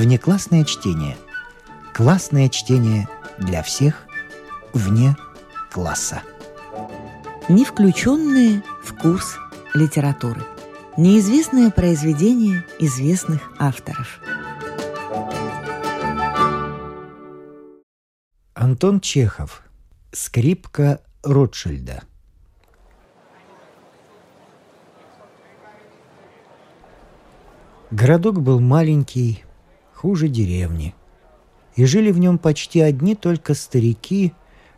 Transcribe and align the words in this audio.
Внеклассное 0.00 0.64
чтение. 0.64 1.18
Классное 1.92 2.48
чтение 2.48 3.06
для 3.36 3.62
всех 3.62 4.06
вне 4.72 5.14
класса. 5.70 6.22
Не 7.50 7.66
включенные 7.66 8.62
в 8.82 8.96
курс 8.96 9.36
литературы. 9.74 10.40
Неизвестное 10.96 11.70
произведение 11.70 12.64
известных 12.78 13.42
авторов. 13.58 14.20
Антон 18.54 19.00
Чехов. 19.00 19.62
Скрипка 20.12 21.02
Ротшильда. 21.22 22.04
Городок 27.90 28.40
был 28.40 28.60
маленький, 28.60 29.44
хуже 30.00 30.28
деревни. 30.28 30.94
И 31.76 31.84
жили 31.84 32.10
в 32.10 32.18
нем 32.18 32.38
почти 32.38 32.80
одни 32.80 33.14
только 33.14 33.52
старики, 33.52 34.32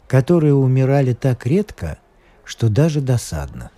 которые 0.08 0.52
умирали 0.52 1.12
так 1.12 1.46
редко, 1.46 1.98
что 2.44 2.68
даже 2.68 3.00
досадно. 3.00 3.70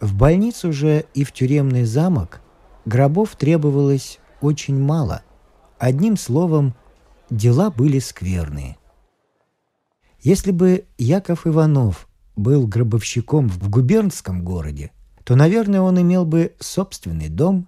В 0.00 0.14
больницу 0.14 0.72
же 0.72 1.04
и 1.12 1.24
в 1.24 1.32
тюремный 1.32 1.84
замок 1.84 2.40
гробов 2.86 3.36
требовалось 3.36 4.18
очень 4.40 4.80
мало. 4.80 5.20
Одним 5.78 6.16
словом, 6.16 6.74
дела 7.28 7.70
были 7.70 7.98
скверные. 7.98 8.78
Если 10.22 10.52
бы 10.52 10.86
Яков 10.96 11.46
Иванов 11.46 12.08
был 12.34 12.66
гробовщиком 12.66 13.50
в 13.50 13.68
губернском 13.68 14.42
городе, 14.42 14.90
то, 15.22 15.36
наверное, 15.36 15.82
он 15.82 16.00
имел 16.00 16.24
бы 16.24 16.54
собственный 16.60 17.28
дом 17.28 17.66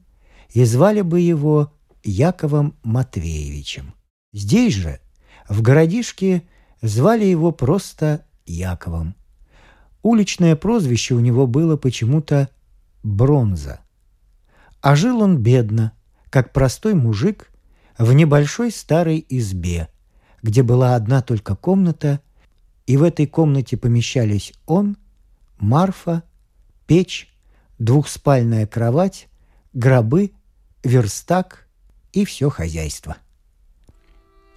и 0.49 0.65
звали 0.65 1.03
бы 1.03 1.21
его 1.21 1.71
Яковом 2.09 2.75
Матвеевичем. 2.83 3.95
Здесь 4.33 4.75
же, 4.75 5.01
в 5.49 5.61
городишке, 5.61 6.43
звали 6.81 7.27
его 7.27 7.53
просто 7.53 8.25
Яковом. 8.47 9.15
Уличное 10.03 10.57
прозвище 10.57 11.15
у 11.15 11.21
него 11.21 11.47
было 11.47 11.77
почему-то 11.77 12.49
«Бронза». 13.03 13.81
А 14.81 14.97
жил 14.97 15.21
он 15.21 15.39
бедно, 15.39 15.93
как 16.31 16.53
простой 16.53 16.95
мужик, 16.95 17.51
в 17.99 18.13
небольшой 18.13 18.71
старой 18.71 19.25
избе, 19.29 19.89
где 20.43 20.63
была 20.63 20.95
одна 20.95 21.21
только 21.21 21.57
комната, 21.57 22.21
и 22.87 22.97
в 22.97 23.03
этой 23.03 23.27
комнате 23.27 23.77
помещались 23.77 24.55
он, 24.65 24.97
Марфа, 25.59 26.23
печь, 26.87 27.29
двухспальная 27.79 28.67
кровать, 28.67 29.29
гробы, 29.75 30.33
верстак 30.83 31.68
и 32.13 32.25
все 32.25 32.51
хозяйство. 32.51 33.17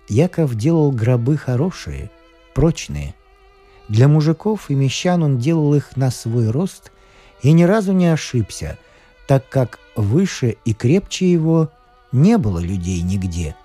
Яков 0.07 0.55
делал 0.55 0.91
гробы 0.91 1.37
хорошие, 1.37 2.11
прочные. 2.53 3.15
Для 3.87 4.07
мужиков 4.07 4.69
и 4.69 4.75
мещан 4.75 5.23
он 5.23 5.37
делал 5.37 5.73
их 5.73 5.95
на 5.95 6.11
свой 6.11 6.49
рост 6.49 6.91
и 7.41 7.51
ни 7.51 7.63
разу 7.63 7.93
не 7.93 8.07
ошибся, 8.07 8.77
так 9.27 9.47
как 9.49 9.79
выше 9.95 10.57
и 10.65 10.73
крепче 10.73 11.31
его 11.31 11.69
не 12.11 12.37
было 12.37 12.59
людей 12.59 13.01
нигде, 13.01 13.55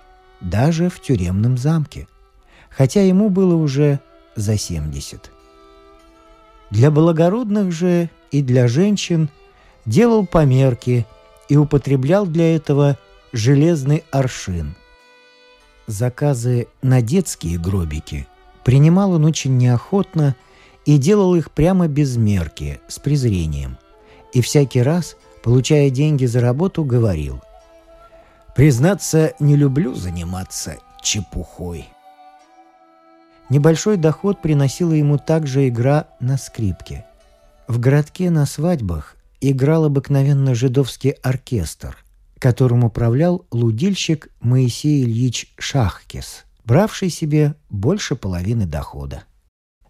даже 0.41 0.89
в 0.89 1.01
тюремном 1.01 1.57
замке, 1.57 2.07
хотя 2.69 3.01
ему 3.01 3.29
было 3.29 3.55
уже 3.55 3.99
за 4.35 4.57
семьдесят. 4.57 5.31
Для 6.69 6.91
благородных 6.91 7.71
же 7.71 8.09
и 8.31 8.41
для 8.41 8.67
женщин 8.67 9.29
делал 9.85 10.25
померки 10.25 11.05
и 11.49 11.55
употреблял 11.55 12.25
для 12.25 12.55
этого 12.55 12.97
железный 13.31 14.03
аршин. 14.11 14.75
Заказы 15.87 16.67
на 16.81 17.01
детские 17.01 17.57
гробики 17.57 18.27
принимал 18.63 19.13
он 19.13 19.25
очень 19.25 19.57
неохотно 19.57 20.35
и 20.85 20.97
делал 20.97 21.35
их 21.35 21.51
прямо 21.51 21.87
без 21.87 22.17
мерки, 22.17 22.79
с 22.87 22.99
презрением. 22.99 23.77
И 24.33 24.41
всякий 24.41 24.81
раз, 24.81 25.15
получая 25.43 25.89
деньги 25.89 26.25
за 26.25 26.41
работу, 26.41 26.83
говорил 26.83 27.41
«Признаться, 28.55 29.33
не 29.39 29.55
люблю 29.55 29.93
заниматься 29.93 30.77
чепухой». 31.01 31.87
Небольшой 33.49 33.95
доход 33.95 34.41
приносила 34.41 34.91
ему 34.91 35.17
также 35.17 35.69
игра 35.69 36.07
на 36.19 36.37
скрипке. 36.37 37.05
В 37.67 37.79
городке 37.79 38.29
на 38.29 38.45
свадьбах 38.45 39.15
играл 39.39 39.85
обыкновенно 39.85 40.55
жидовский 40.55 41.11
оркестр, 41.11 41.97
которым 42.39 42.83
управлял 42.83 43.45
лудильщик 43.51 44.29
Моисей 44.39 45.03
Ильич 45.03 45.53
Шахкис, 45.57 46.45
бравший 46.65 47.09
себе 47.09 47.55
больше 47.69 48.15
половины 48.15 48.65
дохода. 48.65 49.23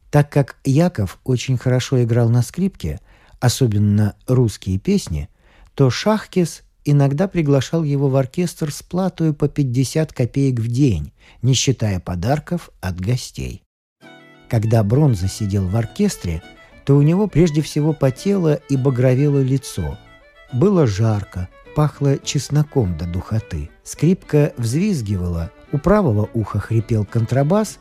Так 0.10 0.32
как 0.32 0.58
Яков 0.64 1.20
очень 1.24 1.58
хорошо 1.58 2.04
играл 2.04 2.30
на 2.30 2.42
скрипке, 2.42 3.00
особенно 3.40 4.16
русские 4.28 4.80
песни, 4.80 5.30
то 5.76 5.90
Шахкис 5.90 6.64
иногда 6.86 7.28
приглашал 7.28 7.84
его 7.84 8.10
в 8.10 8.16
оркестр 8.16 8.72
с 8.72 8.82
платой 8.82 9.34
по 9.34 9.48
50 9.48 10.14
копеек 10.14 10.60
в 10.60 10.68
день, 10.68 11.12
не 11.42 11.54
считая 11.54 12.00
подарков 12.00 12.70
от 12.80 13.00
гостей. 13.00 13.64
Когда 14.50 14.84
Бронза 14.84 15.28
сидел 15.28 15.68
в 15.68 15.76
оркестре– 15.76 16.42
то 16.88 16.96
у 16.96 17.02
него 17.02 17.28
прежде 17.28 17.62
всего 17.62 17.92
потело 17.92 18.54
и 18.70 18.78
багровело 18.78 19.42
лицо. 19.42 19.98
Было 20.54 20.88
жарко, 20.88 21.50
пахло 21.78 22.18
чесноком 22.18 22.98
до 22.98 23.06
духоты. 23.06 23.70
Скрипка 23.84 24.52
взвизгивала, 24.58 25.52
у 25.72 25.78
правого 25.78 26.28
уха 26.34 26.60
хрипел 26.60 27.06
контрабас, 27.06 27.78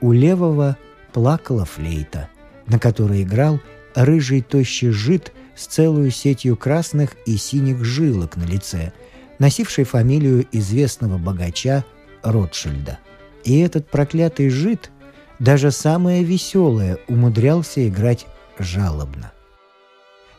у 0.00 0.12
левого 0.12 0.76
плакала 1.12 1.64
флейта, 1.64 2.28
на 2.68 2.78
которой 2.78 3.24
играл 3.24 3.58
рыжий 3.96 4.40
тощий 4.40 4.90
жид 4.90 5.32
с 5.56 5.66
целую 5.66 6.12
сетью 6.12 6.56
красных 6.56 7.16
и 7.26 7.36
синих 7.36 7.84
жилок 7.84 8.36
на 8.36 8.44
лице, 8.44 8.92
носивший 9.40 9.82
фамилию 9.82 10.46
известного 10.52 11.18
богача 11.18 11.84
Ротшильда. 12.22 13.00
И 13.42 13.58
этот 13.58 13.90
проклятый 13.90 14.48
жид, 14.48 14.92
даже 15.40 15.72
самое 15.72 16.22
веселое, 16.22 16.98
умудрялся 17.08 17.88
играть 17.88 18.28
жалобно. 18.60 19.32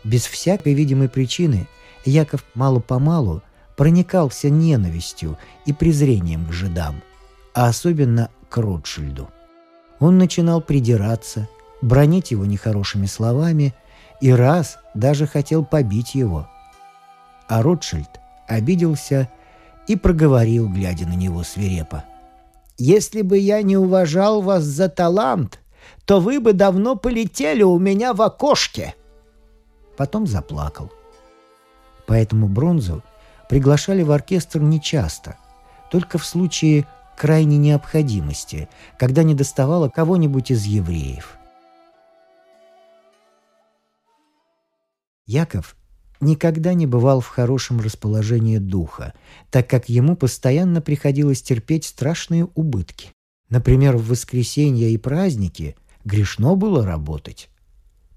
Без 0.05 0.25
всякой 0.25 0.75
видимой 0.75 1.09
причины 1.09 1.67
Яков 2.05 2.43
мало-помалу 2.55 3.41
проникался 3.75 4.49
ненавистью 4.49 5.37
и 5.65 5.73
презрением 5.73 6.45
к 6.47 6.51
жидам, 6.51 7.01
а 7.53 7.67
особенно 7.67 8.29
к 8.49 8.57
Ротшильду. 8.57 9.29
Он 9.99 10.17
начинал 10.17 10.61
придираться, 10.61 11.47
бронить 11.81 12.31
его 12.31 12.45
нехорошими 12.45 13.05
словами 13.05 13.73
и 14.19 14.31
раз 14.31 14.77
даже 14.93 15.27
хотел 15.27 15.63
побить 15.63 16.15
его. 16.15 16.47
А 17.47 17.61
Ротшильд 17.61 18.09
обиделся 18.47 19.29
и 19.87 19.95
проговорил, 19.95 20.69
глядя 20.69 21.07
на 21.07 21.13
него 21.13 21.43
свирепо. 21.43 22.03
«Если 22.77 23.21
бы 23.21 23.37
я 23.37 23.61
не 23.61 23.77
уважал 23.77 24.41
вас 24.41 24.63
за 24.63 24.89
талант, 24.89 25.59
то 26.05 26.19
вы 26.19 26.39
бы 26.39 26.53
давно 26.53 26.95
полетели 26.95 27.63
у 27.63 27.77
меня 27.77 28.13
в 28.13 28.21
окошке!» 28.21 28.95
Потом 29.97 30.25
заплакал. 30.25 30.91
Поэтому 32.11 32.49
бронзу 32.49 33.05
приглашали 33.47 34.03
в 34.03 34.11
оркестр 34.11 34.59
нечасто, 34.59 35.37
только 35.89 36.17
в 36.17 36.25
случае 36.25 36.85
крайней 37.15 37.57
необходимости, 37.57 38.67
когда 38.99 39.23
не 39.23 39.33
доставало 39.33 39.87
кого-нибудь 39.87 40.51
из 40.51 40.65
евреев. 40.65 41.37
Яков 45.25 45.77
никогда 46.19 46.73
не 46.73 46.85
бывал 46.85 47.21
в 47.21 47.27
хорошем 47.27 47.79
расположении 47.79 48.57
духа, 48.57 49.13
так 49.49 49.69
как 49.69 49.87
ему 49.87 50.17
постоянно 50.17 50.81
приходилось 50.81 51.41
терпеть 51.41 51.85
страшные 51.85 52.49
убытки. 52.55 53.11
Например, 53.47 53.95
в 53.95 54.09
воскресенье 54.09 54.91
и 54.91 54.97
праздники 54.97 55.77
грешно 56.03 56.55
было 56.55 56.85
работать. 56.85 57.49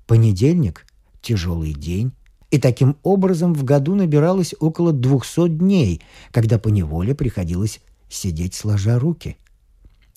Понедельник– 0.08 0.85
тяжелый 1.23 1.75
день, 1.75 2.12
и 2.54 2.58
таким 2.58 2.96
образом 3.02 3.52
в 3.52 3.64
году 3.64 3.96
набиралось 3.96 4.54
около 4.60 4.92
двухсот 4.92 5.58
дней, 5.58 6.00
когда 6.30 6.56
по 6.56 6.68
неволе 6.68 7.12
приходилось 7.12 7.80
сидеть 8.08 8.54
сложа 8.54 9.00
руки. 9.00 9.36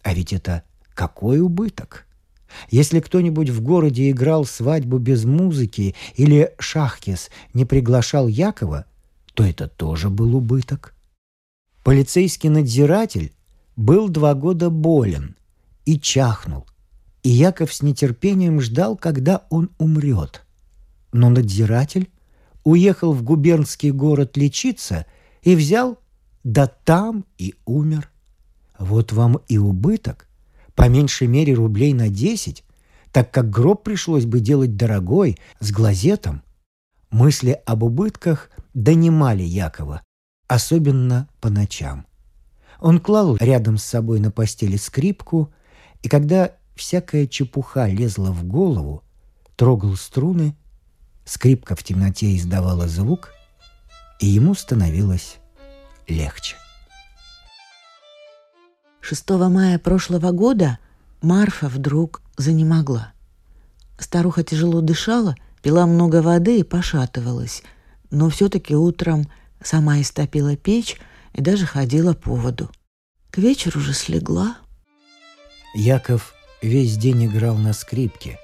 А 0.03 0.13
ведь 0.13 0.33
это 0.33 0.61
какой 0.93 1.41
убыток! 1.41 2.05
Если 2.69 2.99
кто-нибудь 2.99 3.49
в 3.49 3.63
городе 3.63 4.11
играл 4.11 4.45
свадьбу 4.45 4.99
без 4.99 5.25
музыки 5.25 5.95
или 6.15 6.53
Шахкис 6.59 7.31
не 7.55 7.65
приглашал 7.65 8.27
Якова, 8.27 8.85
то 9.33 9.43
это 9.43 9.67
тоже 9.67 10.11
был 10.11 10.35
убыток. 10.35 10.93
Полицейский 11.83 12.49
надзиратель 12.49 13.33
был 13.75 14.09
два 14.09 14.35
года 14.35 14.69
болен 14.69 15.35
и 15.85 15.99
чахнул, 15.99 16.67
и 17.23 17.29
Яков 17.29 17.73
с 17.73 17.81
нетерпением 17.81 18.61
ждал, 18.61 18.95
когда 18.95 19.47
он 19.49 19.71
умрет. 19.79 20.43
Но 21.11 21.31
надзиратель 21.31 22.11
уехал 22.67 23.13
в 23.13 23.23
губернский 23.23 23.91
город 23.91 24.35
лечиться 24.35 25.05
и 25.41 25.55
взял 25.55 25.97
да 26.43 26.67
там 26.67 27.23
и 27.37 27.55
умер. 27.65 28.11
Вот 28.77 29.13
вам 29.13 29.39
и 29.47 29.57
убыток, 29.57 30.27
по 30.75 30.89
меньшей 30.89 31.27
мере 31.27 31.53
рублей 31.53 31.93
на 31.93 32.09
десять, 32.09 32.65
так 33.13 33.31
как 33.31 33.49
гроб 33.49 33.83
пришлось 33.83 34.25
бы 34.25 34.41
делать 34.41 34.75
дорогой, 34.75 35.37
с 35.61 35.71
глазетом. 35.71 36.43
Мысли 37.09 37.57
об 37.65 37.83
убытках 37.83 38.49
донимали 38.73 39.43
Якова, 39.43 40.01
особенно 40.49 41.29
по 41.39 41.49
ночам. 41.49 42.05
Он 42.81 42.99
клал 42.99 43.37
рядом 43.37 43.77
с 43.77 43.83
собой 43.85 44.19
на 44.19 44.29
постели 44.29 44.75
скрипку, 44.75 45.53
и 46.03 46.09
когда 46.09 46.51
всякая 46.75 47.27
чепуха 47.27 47.87
лезла 47.87 48.31
в 48.31 48.43
голову, 48.43 49.03
трогал 49.55 49.95
струны, 49.95 50.57
скрипка 51.27 51.75
в 51.75 51.83
темноте 51.83 52.35
издавала 52.35 52.87
звук, 52.87 53.33
и 54.19 54.25
ему 54.25 54.55
становилось 54.55 55.37
легче. 56.07 56.55
6 59.01 59.29
мая 59.29 59.77
прошлого 59.77 60.31
года 60.31 60.79
Марфа 61.21 61.67
вдруг 61.67 62.21
занемогла. 62.37 63.13
Старуха 63.99 64.43
тяжело 64.43 64.81
дышала, 64.81 65.35
пила 65.61 65.85
много 65.85 66.21
воды 66.21 66.59
и 66.59 66.63
пошатывалась, 66.63 67.63
но 68.09 68.29
все-таки 68.29 68.75
утром 68.75 69.27
сама 69.61 70.01
истопила 70.01 70.55
печь 70.55 70.97
и 71.33 71.41
даже 71.41 71.65
ходила 71.65 72.13
по 72.13 72.35
воду. 72.35 72.71
К 73.31 73.39
вечеру 73.39 73.79
же 73.79 73.93
слегла. 73.93 74.57
Яков 75.73 76.33
весь 76.61 76.97
день 76.97 77.25
играл 77.25 77.55
на 77.55 77.73
скрипке. 77.73 78.39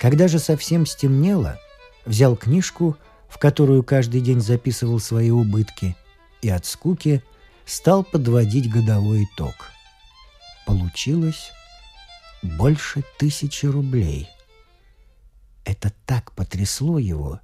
Когда 0.00 0.28
же 0.28 0.38
совсем 0.38 0.86
стемнело, 0.86 1.58
взял 2.04 2.36
книжку, 2.36 2.96
в 3.28 3.38
которую 3.38 3.82
каждый 3.82 4.20
день 4.20 4.40
записывал 4.40 4.98
свои 5.00 5.30
убытки, 5.30 5.96
и 6.42 6.48
от 6.48 6.66
скуки 6.66 7.22
стал 7.64 8.04
подводить 8.04 8.70
годовой 8.70 9.24
итог. 9.24 9.54
Получилось 10.66 11.50
больше 12.42 13.04
тысячи 13.18 13.66
рублей. 13.66 14.28
Это 15.64 15.92
так 16.06 16.32
потрясло 16.32 16.98
его, 16.98 17.40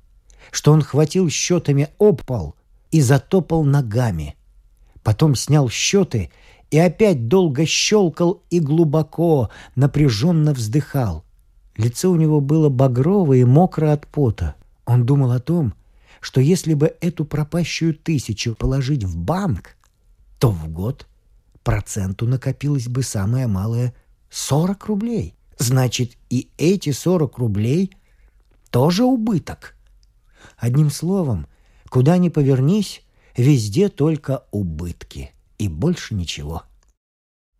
что 0.50 0.72
он 0.72 0.82
хватил 0.82 1.28
счетами 1.28 1.88
об 1.98 2.22
и 2.90 3.00
затопал 3.00 3.64
ногами. 3.64 4.36
Потом 5.02 5.34
снял 5.34 5.68
счеты 5.68 6.30
и 6.70 6.78
опять 6.78 7.28
долго 7.28 7.66
щелкал 7.66 8.42
и 8.50 8.58
глубоко, 8.58 9.50
напряженно 9.76 10.52
вздыхал. 10.52 11.25
Лицо 11.76 12.10
у 12.10 12.16
него 12.16 12.40
было 12.40 12.68
багровое 12.68 13.38
и 13.38 13.44
мокро 13.44 13.92
от 13.92 14.06
пота. 14.06 14.54
Он 14.86 15.04
думал 15.04 15.32
о 15.32 15.40
том, 15.40 15.74
что 16.20 16.40
если 16.40 16.74
бы 16.74 16.96
эту 17.00 17.24
пропащую 17.24 17.94
тысячу 17.94 18.54
положить 18.54 19.04
в 19.04 19.16
банк, 19.16 19.76
то 20.38 20.50
в 20.50 20.68
год 20.68 21.06
проценту 21.62 22.26
накопилось 22.26 22.88
бы 22.88 23.02
самое 23.02 23.46
малое 23.46 23.94
40 24.30 24.86
рублей. 24.86 25.34
Значит, 25.58 26.16
и 26.30 26.48
эти 26.58 26.92
40 26.92 27.38
рублей 27.38 27.92
тоже 28.70 29.04
убыток. 29.04 29.74
Одним 30.56 30.90
словом, 30.90 31.46
куда 31.88 32.18
ни 32.18 32.28
повернись, 32.28 33.02
везде 33.36 33.88
только 33.88 34.44
убытки 34.50 35.32
и 35.58 35.68
больше 35.68 36.14
ничего. 36.14 36.62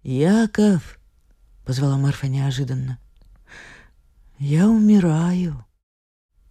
«Яков!»— 0.03 0.99
позвала 1.67 1.97
Марфа 1.99 2.29
неожиданно. 2.29 2.99
«Я 4.38 4.69
умираю». 4.69 5.65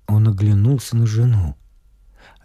Он 0.07 0.27
оглянулся 0.27 0.95
на 0.95 1.05
жену. 1.05 1.55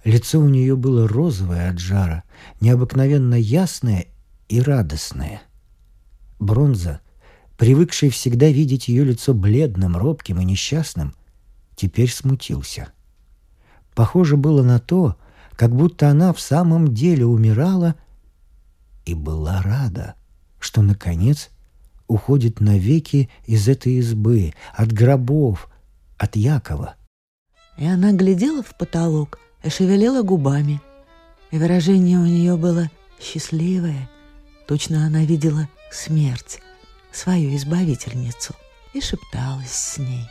Лицо 0.04 0.38
у 0.38 0.48
нее 0.48 0.76
было 0.76 1.08
розовое 1.08 1.70
от 1.70 1.78
жара, 1.78 2.24
необыкновенно 2.60 3.34
ясное 3.34 4.06
и 4.48 4.60
радостное. 4.60 5.42
Бронза, 6.38 7.00
привыкший 7.56 8.10
всегда 8.10 8.48
видеть 8.48 8.88
ее 8.88 9.04
лицо 9.04 9.34
бледным, 9.34 9.96
робким 9.96 10.40
и 10.40 10.44
несчастным, 10.44 11.14
теперь 11.74 12.10
смутился. 12.10 12.92
Похоже 13.94 14.36
было 14.36 14.62
на 14.62 14.78
то, 14.78 15.16
как 15.56 15.74
будто 15.74 16.10
она 16.10 16.32
в 16.32 16.40
самом 16.40 16.92
деле 16.94 17.26
умирала 17.26 17.94
и 19.04 19.14
была 19.14 19.60
рада, 19.62 20.14
что, 20.58 20.82
наконец, 20.82 21.50
уходит 22.10 22.60
навеки 22.60 23.30
из 23.46 23.68
этой 23.68 23.92
избы, 23.94 24.52
от 24.74 24.92
гробов, 24.92 25.70
от 26.18 26.34
Якова. 26.34 26.96
И 27.78 27.86
она 27.86 28.12
глядела 28.12 28.64
в 28.64 28.76
потолок 28.76 29.38
и 29.62 29.70
шевелила 29.70 30.22
губами. 30.22 30.80
И 31.52 31.58
выражение 31.58 32.18
у 32.18 32.26
нее 32.26 32.56
было 32.56 32.90
счастливое. 33.20 34.10
Точно 34.66 35.06
она 35.06 35.24
видела 35.24 35.68
смерть, 35.92 36.60
свою 37.12 37.54
избавительницу, 37.54 38.54
и 38.92 39.00
шепталась 39.00 39.70
с 39.70 39.98
ней. 39.98 40.26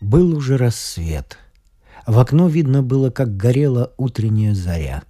Был 0.00 0.36
уже 0.36 0.56
рассвет. 0.56 1.38
В 2.06 2.18
окно 2.18 2.48
видно 2.48 2.82
было, 2.82 3.10
как 3.10 3.36
горела 3.36 3.92
утренняя 3.96 4.54
заря. 4.54 5.02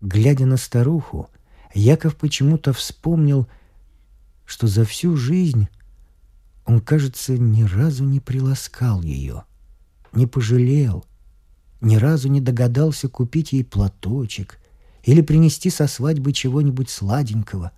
Глядя 0.00 0.46
на 0.46 0.56
старуху, 0.56 1.28
Яков 1.74 2.16
почему-то 2.16 2.72
вспомнил, 2.72 3.46
что 4.46 4.66
за 4.66 4.84
всю 4.84 5.16
жизнь 5.16 5.68
он, 6.64 6.80
кажется, 6.80 7.36
ни 7.36 7.62
разу 7.62 8.04
не 8.04 8.20
приласкал 8.20 9.02
ее, 9.02 9.44
не 10.12 10.26
пожалел, 10.26 11.04
ни 11.80 11.96
разу 11.96 12.28
не 12.28 12.40
догадался 12.40 13.08
купить 13.08 13.52
ей 13.52 13.64
платочек 13.64 14.58
или 15.02 15.20
принести 15.20 15.70
со 15.70 15.86
свадьбы 15.86 16.32
чего-нибудь 16.32 16.90
сладенького, 16.90 17.72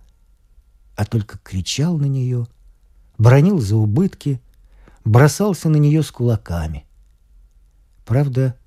а 0.95 1.05
только 1.05 1.37
кричал 1.39 1.97
на 1.97 2.05
нее, 2.05 2.47
бронил 3.17 3.59
за 3.59 3.75
убытки— 3.75 4.41
бросался 5.05 5.69
на 5.69 5.77
нее 5.77 6.03
с 6.03 6.11
кулаками. 6.11 6.85
Правда, 8.05 8.57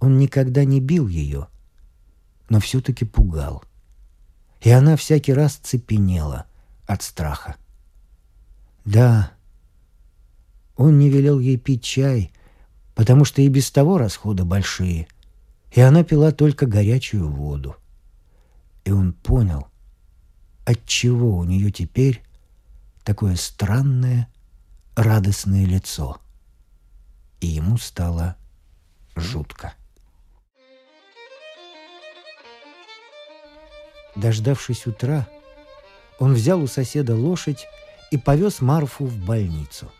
он 0.00 0.18
никогда 0.18 0.64
не 0.64 0.80
бил 0.80 1.08
ее, 1.08 1.48
но 2.48 2.60
все-таки 2.60 3.04
пугал. 3.04 3.64
И 4.60 4.70
она 4.70 4.96
всякий 4.96 5.32
раз 5.32 5.56
цепенела 5.56 6.46
от 6.86 7.02
страха. 7.02 7.56
Да, 8.84 9.32
он 10.76 10.98
не 10.98 11.10
велел 11.10 11.38
ей 11.38 11.56
пить 11.56 11.82
чай, 11.82 12.32
потому 12.94 13.24
что 13.24 13.42
и 13.42 13.48
без 13.48 13.70
того 13.70 13.98
расходы 13.98 14.44
большие, 14.44 15.08
и 15.72 15.80
она 15.80 16.04
пила 16.04 16.32
только 16.32 16.66
горячую 16.66 17.28
воду. 17.28 17.76
И 18.84 18.90
он 18.90 19.12
понял, 19.12 19.68
отчего 20.64 21.38
у 21.38 21.44
нее 21.44 21.70
теперь 21.70 22.22
такое 23.02 23.36
странное 23.36 24.28
радостное 24.96 25.64
лицо. 25.64 26.18
И 27.40 27.46
ему 27.46 27.78
стало 27.78 28.36
жутко. 29.16 29.74
Дождавшись 34.16 34.86
утра, 34.86 35.28
он 36.18 36.34
взял 36.34 36.62
у 36.62 36.66
соседа 36.66 37.16
лошадь 37.16 37.66
и 38.10 38.16
повез 38.16 38.60
Марфу 38.60 39.06
в 39.06 39.24
больницу. 39.24 39.90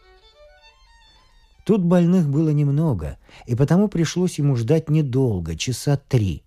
Тут 1.65 1.83
больных 1.83 2.29
было 2.29 2.51
немного, 2.51 3.19
и 3.47 3.55
потому 3.55 3.89
пришлось 3.89 4.39
ему 4.39 4.55
ждать 4.55 4.91
недолго, 4.91 5.57
часа 5.57 5.97
три. 5.97 6.45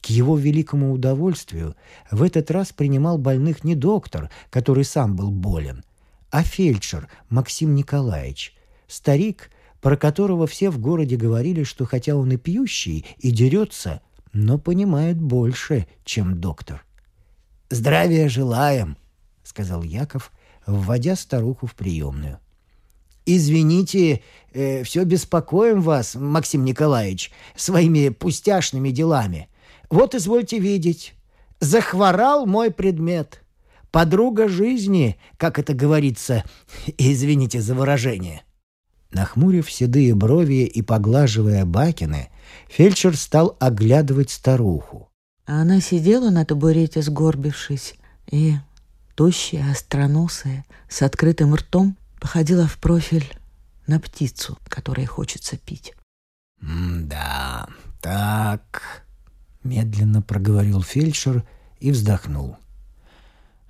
К 0.00 0.06
его 0.06 0.38
великому 0.38 0.92
удовольствию 0.92 1.76
в 2.10 2.22
этот 2.22 2.50
раз 2.50 2.72
принимал 2.72 3.18
больных 3.18 3.64
не 3.64 3.74
доктор, 3.74 4.30
который 4.48 4.84
сам 4.84 5.16
был 5.16 5.30
болен, 5.30 5.84
а 6.30 6.42
фельдшер 6.42 7.08
Максим 7.28 7.74
Николаевич, 7.74 8.54
старик, 8.86 9.50
про 9.80 9.96
которого 9.96 10.46
все 10.46 10.70
в 10.70 10.78
городе 10.78 11.16
говорили, 11.16 11.62
что 11.64 11.84
хотя 11.84 12.14
он 12.14 12.32
и 12.32 12.36
пьющий, 12.36 13.06
и 13.18 13.30
дерется, 13.30 14.02
но 14.32 14.58
понимает 14.58 15.20
больше, 15.20 15.86
чем 16.04 16.40
доктор. 16.40 16.84
«Здравия 17.70 18.28
желаем»,— 18.28 18.96
сказал 19.42 19.82
Яков, 19.82 20.32
вводя 20.66 21.16
старуху 21.16 21.66
в 21.66 21.74
приемную. 21.74 22.38
«Извините, 23.26 24.22
э, 24.52 24.82
все 24.82 25.04
беспокоим 25.04 25.80
вас, 25.80 26.14
Максим 26.14 26.64
Николаевич, 26.64 27.30
своими 27.54 28.08
пустяшными 28.08 28.90
делами. 28.90 29.48
Вот 29.88 30.14
извольте 30.14 30.58
видеть, 30.58 31.14
захворал 31.60 32.46
мой 32.46 32.70
предмет 32.70 33.42
подруга 33.90 34.48
жизни, 34.48 35.16
как 35.36 35.58
это 35.58 35.74
говорится, 35.74 36.44
извините 36.98 37.60
за 37.60 37.74
выражение». 37.74 38.42
Нахмурив 39.12 39.70
седые 39.70 40.14
брови 40.14 40.64
и 40.64 40.82
поглаживая 40.82 41.64
бакины, 41.64 42.30
фельдшер 42.68 43.16
стал 43.16 43.56
оглядывать 43.58 44.30
старуху. 44.30 45.10
А 45.46 45.62
она 45.62 45.80
сидела 45.80 46.30
на 46.30 46.44
табурете, 46.44 47.02
сгорбившись, 47.02 47.94
и, 48.30 48.54
тощая, 49.16 49.72
остроносая, 49.72 50.64
с 50.88 51.02
открытым 51.02 51.54
ртом, 51.56 51.96
походила 52.20 52.68
в 52.68 52.78
профиль 52.78 53.26
на 53.86 53.98
птицу, 53.98 54.58
которой 54.68 55.06
хочется 55.06 55.56
пить. 55.56 55.94
«Да, 56.60 57.68
так...»— 58.00 59.04
медленно 59.64 60.22
проговорил 60.22 60.82
фельдшер 60.82 61.44
и 61.80 61.90
вздохнул. 61.90 62.56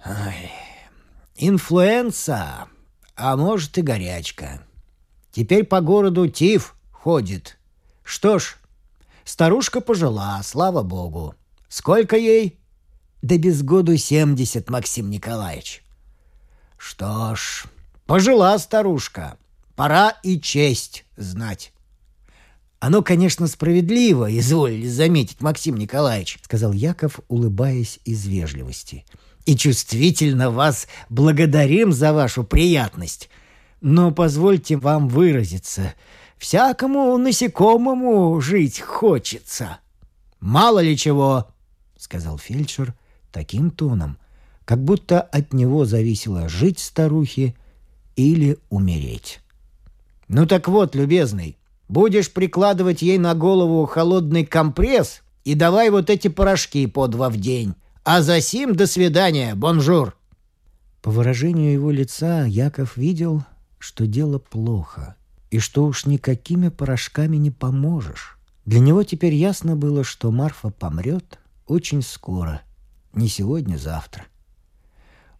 «Ай, 0.04 0.50
инфлюенса, 1.36 2.68
а 3.16 3.36
может 3.36 3.78
и 3.78 3.82
горячка. 3.82 4.62
Теперь 5.30 5.64
по 5.64 5.80
городу 5.80 6.28
тиф 6.28 6.74
ходит. 6.90 7.58
Что 8.02 8.38
ж, 8.38 8.56
старушка 9.24 9.80
пожила, 9.80 10.40
слава 10.42 10.82
богу. 10.82 11.34
Сколько 11.68 12.16
ей? 12.16 12.58
Да 13.22 13.36
без 13.38 13.62
году 13.62 13.96
семьдесят, 13.96 14.70
Максим 14.70 15.10
Николаевич. 15.10 15.84
Что 16.76 17.34
ж, 17.36 17.66
пожила 18.06 18.58
старушка. 18.58 19.36
Пора 19.76 20.16
и 20.22 20.40
честь 20.40 21.04
знать. 21.16 21.72
Оно, 22.80 23.02
конечно, 23.02 23.46
справедливо, 23.46 24.36
изволили 24.38 24.88
заметить, 24.88 25.42
Максим 25.42 25.76
Николаевич, 25.76 26.38
сказал 26.42 26.72
Яков, 26.72 27.20
улыбаясь 27.28 28.00
из 28.06 28.26
вежливости. 28.26 29.04
И 29.44 29.54
чувствительно 29.54 30.50
вас 30.50 30.88
благодарим 31.10 31.92
за 31.92 32.12
вашу 32.14 32.42
приятность. 32.42 33.28
Но 33.80 34.12
позвольте 34.12 34.76
вам 34.76 35.08
выразиться. 35.08 35.94
Всякому 36.38 37.16
насекомому 37.18 38.40
жить 38.40 38.80
хочется. 38.80 39.78
Мало 40.40 40.80
ли 40.80 40.96
чего, 40.96 41.48
сказал 41.98 42.38
фельдшер 42.38 42.94
таким 43.30 43.70
тоном, 43.70 44.18
как 44.64 44.82
будто 44.82 45.20
от 45.20 45.52
него 45.52 45.84
зависело 45.84 46.48
жить 46.48 46.78
старухе 46.78 47.54
или 48.16 48.58
умереть. 48.68 49.40
Ну 50.28 50.46
так 50.46 50.68
вот, 50.68 50.94
любезный, 50.94 51.56
будешь 51.88 52.32
прикладывать 52.32 53.02
ей 53.02 53.18
на 53.18 53.34
голову 53.34 53.84
холодный 53.86 54.44
компресс 54.46 55.22
и 55.44 55.54
давай 55.54 55.90
вот 55.90 56.08
эти 56.08 56.28
порошки 56.28 56.86
по 56.86 57.06
два 57.06 57.28
в 57.28 57.36
день. 57.36 57.74
А 58.04 58.22
за 58.22 58.40
сим 58.40 58.74
до 58.74 58.86
свидания, 58.86 59.54
бонжур. 59.54 60.16
По 61.02 61.10
выражению 61.10 61.72
его 61.72 61.90
лица 61.90 62.44
Яков 62.44 62.96
видел, 62.96 63.42
что 63.80 64.06
дело 64.06 64.38
плохо, 64.38 65.16
и 65.50 65.58
что 65.58 65.84
уж 65.86 66.06
никакими 66.06 66.68
порошками 66.68 67.36
не 67.36 67.50
поможешь. 67.50 68.38
Для 68.66 68.78
него 68.78 69.02
теперь 69.02 69.34
ясно 69.34 69.74
было, 69.74 70.04
что 70.04 70.30
Марфа 70.30 70.70
помрет 70.70 71.40
очень 71.66 72.02
скоро, 72.02 72.62
не 73.14 73.26
сегодня, 73.26 73.76
завтра. 73.76 74.26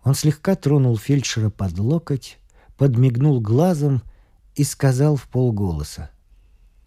Он 0.03 0.15
слегка 0.15 0.57
тронул 0.57 0.97
фельдшера 0.97 1.51
под 1.51 1.79
локоть, 1.79 2.39
подмигнул 2.77 3.41
глазом 3.41 4.03
и 4.57 4.65
сказал 4.65 5.17
в 5.17 5.29
полголоса. 5.29 6.11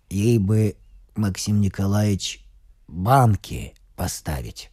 «Ей 0.09 0.39
бы, 0.39 0.75
Максим 1.15 1.61
Николаевич, 1.61 2.43
банки 2.87 3.73
поставить». 3.95 4.71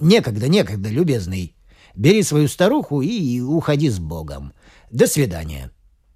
«Некогда, 0.00 0.48
некогда, 0.48 0.88
любезный. 0.88 1.54
Бери 1.94 2.22
свою 2.22 2.48
старуху 2.48 3.00
и 3.00 3.40
уходи 3.40 3.88
с 3.88 4.00
Богом. 4.00 4.52
До 4.90 5.06
свидания». 5.06 5.70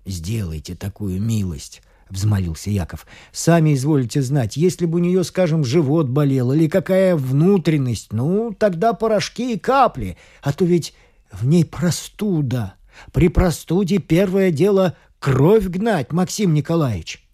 «Сделайте 0.07 0.75
такую 0.75 1.21
милость»,— 1.21 1.83
взмолился 2.11 2.71
Яков. 2.71 3.07
«Сами 3.33 3.75
изволите 3.75 4.23
знать, 4.23 4.57
если 4.57 4.87
бы 4.87 4.99
у 4.99 5.03
нее, 5.03 5.25
скажем, 5.25 5.65
живот 5.65 6.09
болел 6.09 6.53
или 6.53 6.69
какая 6.69 7.17
внутренность, 7.17 8.13
ну, 8.13 8.55
тогда 8.59 8.93
порошки 8.93 9.55
и 9.55 9.59
капли, 9.59 10.17
а 10.43 10.53
то 10.53 10.65
ведь 10.65 10.95
в 11.31 11.47
ней 11.47 11.65
простуда. 11.65 12.75
При 13.13 13.29
простуде 13.29 13.99
первое 13.99 14.51
дело— 14.51 14.97
кровь 15.19 15.67
гнать, 15.67 16.13
Максим 16.13 16.55
Николаевич». 16.55 17.25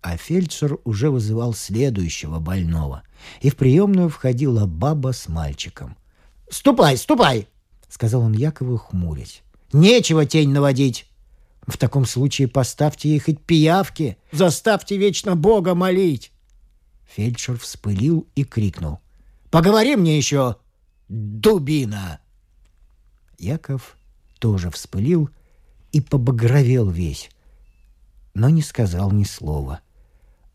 А 0.00 0.16
фельдшер 0.16 0.78
уже 0.84 1.10
вызывал 1.10 1.52
следующего 1.52 2.38
больного, 2.38 3.02
и 3.40 3.50
в 3.50 3.56
приемную 3.56 4.08
входила 4.08 4.64
баба 4.66 5.12
с 5.12 5.28
мальчиком. 5.28 5.96
«Ступай, 6.48 6.96
ступай!»— 6.96 7.48
сказал 7.88 8.22
он 8.22 8.32
Якову, 8.32 8.76
хмурясь. 8.76 9.42
«Нечего 9.72 10.24
тень 10.24 10.52
наводить!» 10.52 11.06
В 11.66 11.78
таком 11.78 12.06
случае 12.06 12.48
поставьте 12.48 13.08
ей 13.08 13.18
хоть 13.18 13.40
пиявки, 13.40 14.16
заставьте 14.30 14.96
вечно 14.96 15.34
Бога 15.34 15.74
молить. 15.74 16.32
Фельдшер 17.06 17.58
вспылил 17.58 18.26
и 18.34 18.44
крикнул. 18.44 19.00
«Поговори 19.50 19.96
мне 19.96 20.16
еще, 20.16 20.56
дубина!» 21.08 22.20
Яков 23.38 23.96
тоже 24.38 24.70
вспылил 24.70 25.30
и 25.92 26.00
побагровел 26.00 26.88
весь, 26.90 27.30
но 28.34 28.48
не 28.48 28.62
сказал 28.62 29.10
ни 29.10 29.24
слова, 29.24 29.80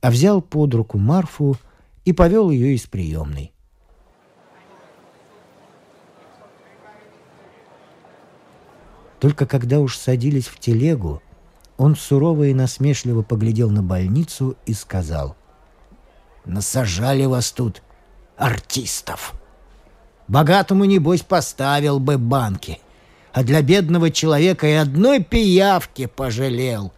а 0.02 0.12
взял 0.12 0.42
под 0.42 0.74
руку 0.76 0.98
Марфу 0.98 1.58
и 2.06 2.14
повел 2.14 2.50
ее 2.50 2.76
из 2.76 2.86
приемной. 2.88 3.51
Только 9.22 9.46
когда 9.46 9.80
уж 9.80 9.98
садились 9.98 10.48
в 10.48 10.58
телегу, 10.58 11.22
он 11.78 11.96
сурово 11.96 12.46
и 12.46 12.56
насмешливо 12.56 13.22
поглядел 13.22 13.70
на 13.70 13.84
больницу 13.84 14.58
и 14.66 14.74
сказал. 14.74 15.38
«Насажали 16.44 17.26
вас 17.26 17.52
тут, 17.52 17.84
артистов! 18.36 19.36
Богатому, 20.28 20.86
небось, 20.86 21.22
поставил 21.22 22.00
бы 22.00 22.18
банки, 22.18 22.80
а 23.32 23.44
для 23.44 23.62
бедного 23.62 24.10
человека 24.10 24.66
и 24.66 24.72
одной 24.72 25.24
пиявки 25.24 26.08
пожалел. 26.08 26.92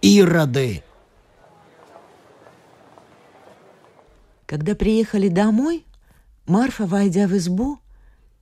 Ироды!» 0.00 0.82
Когда 4.46 4.74
приехали 4.74 5.28
домой, 5.28 5.86
Марфа, 6.44 6.86
войдя 6.86 7.28
в 7.28 7.36
избу, 7.36 7.78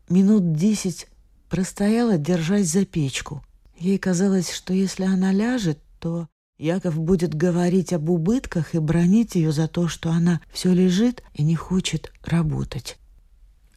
минут 0.09 0.55
десять 0.55 1.10
простояла, 1.51 2.17
держась 2.17 2.69
за 2.69 2.87
печку. 2.87 3.43
Ей 3.77 3.99
казалось, 3.99 4.51
что 4.51 4.73
если 4.73 5.05
она 5.05 5.33
ляжет, 5.33 5.79
то 5.99 6.29
Яков 6.59 6.99
будет 6.99 7.35
говорить 7.35 7.93
об 7.93 8.09
убытках 8.09 8.75
и 8.75 8.79
бронить 8.79 9.35
ее 9.35 9.51
за 9.51 9.67
то, 9.67 9.89
что 9.89 10.11
она 10.11 10.41
все 10.53 10.73
лежит 10.73 11.23
и 11.35 11.43
не 11.43 11.57
хочет 11.57 12.13
работать. 12.25 12.99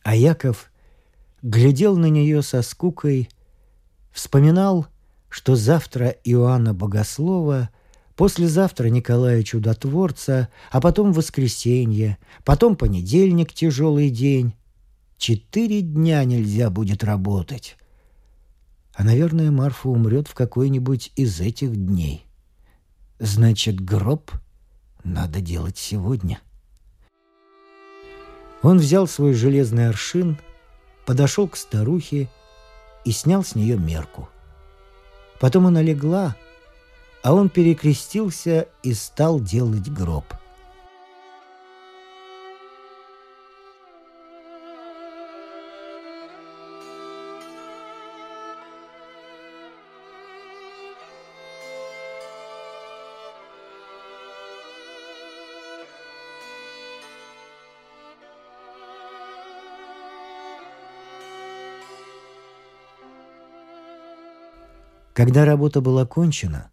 А 0.04 0.16
Яков 0.16 0.72
глядел 1.42 1.98
на 1.98 2.08
нее 2.08 2.42
со 2.42 2.62
скукой, 2.62 3.30
вспоминал, 4.12 4.88
что 5.30 5.56
завтра 5.56 6.10
Иоанна 6.26 6.74
Богослова, 6.74 7.70
послезавтра 8.16 8.88
Николая 8.88 9.42
Чудотворца, 9.44 10.50
а 10.70 10.80
потом 10.80 11.12
воскресенье, 11.14 12.18
потом 12.44 12.76
понедельник— 12.76 13.54
тяжелый 13.54 14.10
день, 14.10 14.54
Четыре 15.26 15.80
дня 15.80 16.22
нельзя 16.26 16.70
будет 16.70 17.02
работать. 17.02 17.78
А, 18.94 19.06
наверное, 19.06 19.52
Марфа 19.52 19.88
умрет 19.88 20.28
в 20.28 20.34
какой-нибудь 20.34 21.14
из 21.16 21.40
этих 21.40 21.74
дней. 21.78 22.26
Значит, 23.20 23.80
гроб 23.80 24.32
надо 25.06 25.40
делать 25.40 25.78
сегодня. 25.78 26.42
Он 28.64 28.80
взял 28.80 29.08
свой 29.08 29.34
железный 29.34 29.88
аршин, 29.88 30.38
подошел 31.06 31.48
к 31.48 31.56
старухе 31.56 32.30
и 33.06 33.12
снял 33.12 33.46
с 33.46 33.56
нее 33.56 33.78
мерку. 33.78 34.28
Потом 35.40 35.68
она 35.68 35.82
легла, 35.82 36.36
а 37.24 37.34
он 37.34 37.50
перекрестился 37.50 38.68
и 38.84 38.94
стал 38.94 39.40
делать 39.40 39.90
гроб— 39.90 40.26
Когда 65.14 65.46
работа 65.46 65.80
была 65.80 66.06
кончена, 66.06 66.72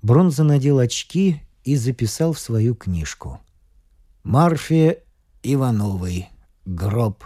Бронза 0.00 0.44
надел 0.44 0.78
очки 0.78 1.42
и 1.64 1.74
записал 1.74 2.32
в 2.32 2.38
свою 2.38 2.76
книжку. 2.76 3.40
«Марфе 4.22 5.02
Ивановой. 5.42 6.30
Гроб. 6.64 7.24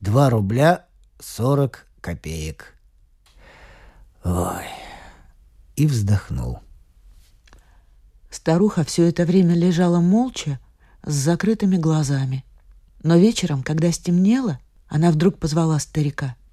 Два 0.00 0.30
рубля 0.30 0.86
сорок 1.20 1.86
копеек». 2.00 2.74
Ой. 4.24 4.64
И 5.76 5.86
вздохнул. 5.86 6.60
Старуха 8.30 8.82
все 8.82 9.08
это 9.08 9.24
время 9.24 9.54
лежала 9.54 10.00
молча, 10.00 10.58
с 11.04 11.12
закрытыми 11.12 11.76
глазами. 11.76 12.44
Но 13.02 13.16
вечером, 13.16 13.62
когда 13.62 13.92
стемнело, 13.92 14.58
она 14.88 15.10
вдруг 15.10 15.38
позвала 15.38 15.78
старика— 15.78 16.34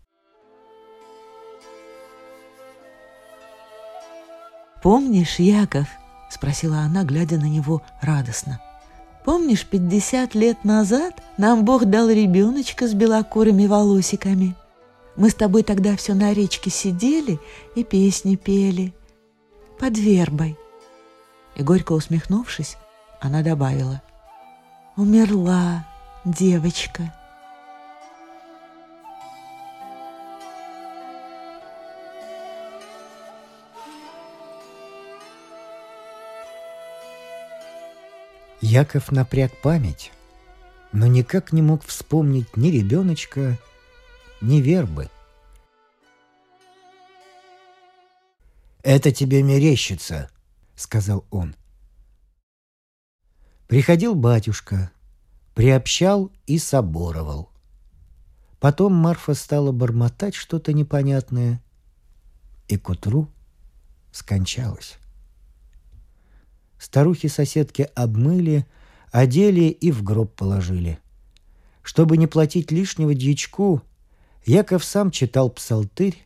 «Помнишь, 4.84 5.40
Яков?»— 5.40 5.88
спросила 6.30 6.80
она, 6.80 7.06
глядя 7.06 7.38
на 7.38 7.46
него 7.46 7.82
радостно. 8.02 8.60
«Помнишь, 9.24 9.66
пятьдесят 9.66 10.36
лет 10.36 10.66
назад 10.66 11.24
нам 11.38 11.64
Бог 11.64 11.86
дал 11.86 12.10
ребеночка 12.10 12.86
с 12.86 12.94
белокурыми 12.94 13.66
волосиками? 13.66 14.56
Мы 15.16 15.30
с 15.30 15.36
тобой 15.36 15.64
тогда 15.64 15.96
все 15.96 16.14
на 16.14 16.34
речке 16.34 16.70
сидели 16.70 17.40
и 17.76 17.86
песни 17.86 18.36
пели. 18.36 18.94
Под 19.80 19.98
вербой». 19.98 20.58
И 21.56 21.64
горько 21.64 21.94
усмехнувшись, 21.94 22.76
она 23.22 23.42
добавила. 23.42 24.02
«Умерла 24.98 25.88
девочка». 26.26 27.14
Яков 38.66 39.12
напряг 39.12 39.52
память, 39.62 40.14
но 40.94 41.06
никак 41.06 41.52
не 41.52 41.62
мог 41.62 41.84
вспомнить 41.84 42.56
ни 42.56 42.70
ребеночка, 42.70 43.60
ни 44.40 44.62
вербы. 44.62 45.10
«Это 48.82 49.12
тебе 49.12 49.44
мерещится»,— 49.44 50.32
сказал 50.78 51.26
он. 51.30 51.58
Приходил 53.68 54.16
батюшка, 54.16 54.94
приобщал 55.56 56.32
и 56.46 56.58
соборовал. 56.58 57.52
Потом 58.62 58.94
Марфа 58.94 59.34
стала 59.34 59.74
бормотать 59.74 60.36
что-то 60.36 60.72
непонятное, 60.72 61.62
и 62.70 62.78
к 62.78 62.88
утру 62.88 63.28
скончалась. 64.14 65.00
Старухи-соседки 66.84 67.88
обмыли, 67.96 68.66
одели 69.10 69.70
и 69.70 69.90
в 69.90 70.04
гроб 70.04 70.36
положили. 70.36 71.00
Чтобы 71.82 72.18
не 72.18 72.28
платить 72.28 72.74
лишнего 72.74 73.14
дьячку, 73.14 73.82
Яков 74.46 74.84
сам 74.84 75.10
читал 75.10 75.50
псалтырь, 75.50 76.26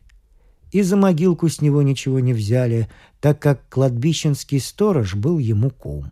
и 0.72 0.82
за 0.82 0.96
могилку 0.96 1.48
с 1.48 1.60
него 1.60 1.82
ничего 1.82 2.18
не 2.18 2.32
взяли, 2.32 2.88
так 3.20 3.40
как 3.40 3.68
кладбищенский 3.68 4.58
сторож 4.58 5.14
был 5.14 5.38
ему 5.38 5.70
кум. 5.70 6.10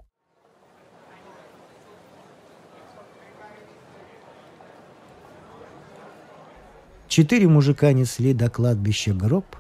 Четыре 7.08 7.48
мужика 7.48 7.92
несли 7.92 8.32
до 8.32 8.48
кладбища 8.48 9.12
гроб, 9.12 9.56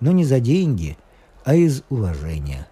но 0.00 0.12
не 0.12 0.24
за 0.24 0.40
деньги, 0.40 0.96
а 1.44 1.54
из 1.54 1.82
уважения. 1.90 2.66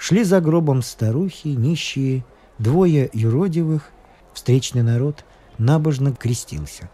Шли 0.00 0.24
за 0.24 0.40
гробом 0.40 0.80
старухи, 0.80 1.48
нищие, 1.48 2.24
двое 2.58 3.10
юродивых, 3.12 3.90
встречный 4.32 4.82
народ 4.82 5.26
набожно 5.58 6.14
крестился. 6.14 6.88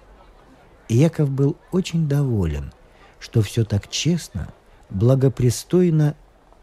И 0.88 0.96
Яков 0.96 1.30
был 1.30 1.56
очень 1.70 2.08
доволен, 2.08 2.72
что 3.20 3.42
все 3.42 3.64
так 3.64 3.88
честно, 3.88 4.48
благопристойно 4.90 6.16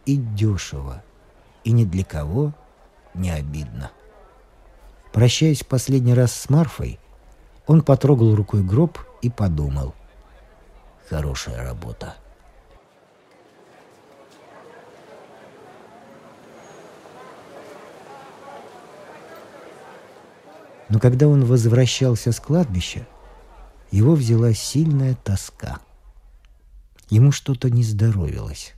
и 0.05 0.17
дешево, 0.17 1.01
и 1.63 1.71
ни 1.71 1.85
для 1.85 2.03
кого 2.03 2.53
не 3.13 3.29
обидно. 3.29 3.91
Прощаясь 5.13 5.63
последний 5.63 6.13
раз 6.13 6.33
с 6.33 6.49
Марфой, 6.49 6.99
он 7.67 7.81
потрогал 7.81 8.35
рукой 8.35 8.63
гроб 8.63 8.99
и 9.21 9.29
подумал. 9.29 9.95
Хорошая 11.09 11.63
работа. 11.63 12.15
Но 20.93 20.99
когда 20.99 21.27
он 21.27 21.43
возвращался 21.43 22.31
с 22.31 22.39
кладбища, 22.39 23.07
его 23.89 24.13
взяла 24.13 24.53
сильная 24.53 25.15
тоска. 25.15 25.79
Ему 27.09 27.31
что-то 27.31 27.71
не 27.71 27.81
здоровилось. 27.81 28.73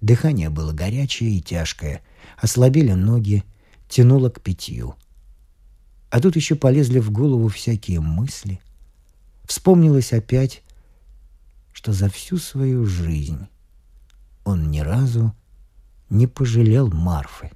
Дыхание 0.00 0.48
было 0.48 0.72
горячее 0.72 1.36
и 1.36 1.42
тяжкое, 1.42 2.00
ослабели 2.38 2.92
ноги, 2.92 3.44
тянуло 3.86 4.30
к 4.30 4.40
питью. 4.40 4.94
А 6.08 6.20
тут 6.20 6.36
еще 6.36 6.54
полезли 6.54 7.00
в 7.00 7.10
голову 7.10 7.48
всякие 7.48 8.00
мысли. 8.00 8.58
Вспомнилось 9.44 10.14
опять, 10.14 10.62
что 11.74 11.92
за 11.92 12.08
всю 12.08 12.38
свою 12.38 12.86
жизнь 12.86 13.46
он 14.44 14.70
ни 14.70 14.80
разу 14.80 15.36
не 16.08 16.26
пожалел 16.26 16.90
Марфы, 16.90 17.50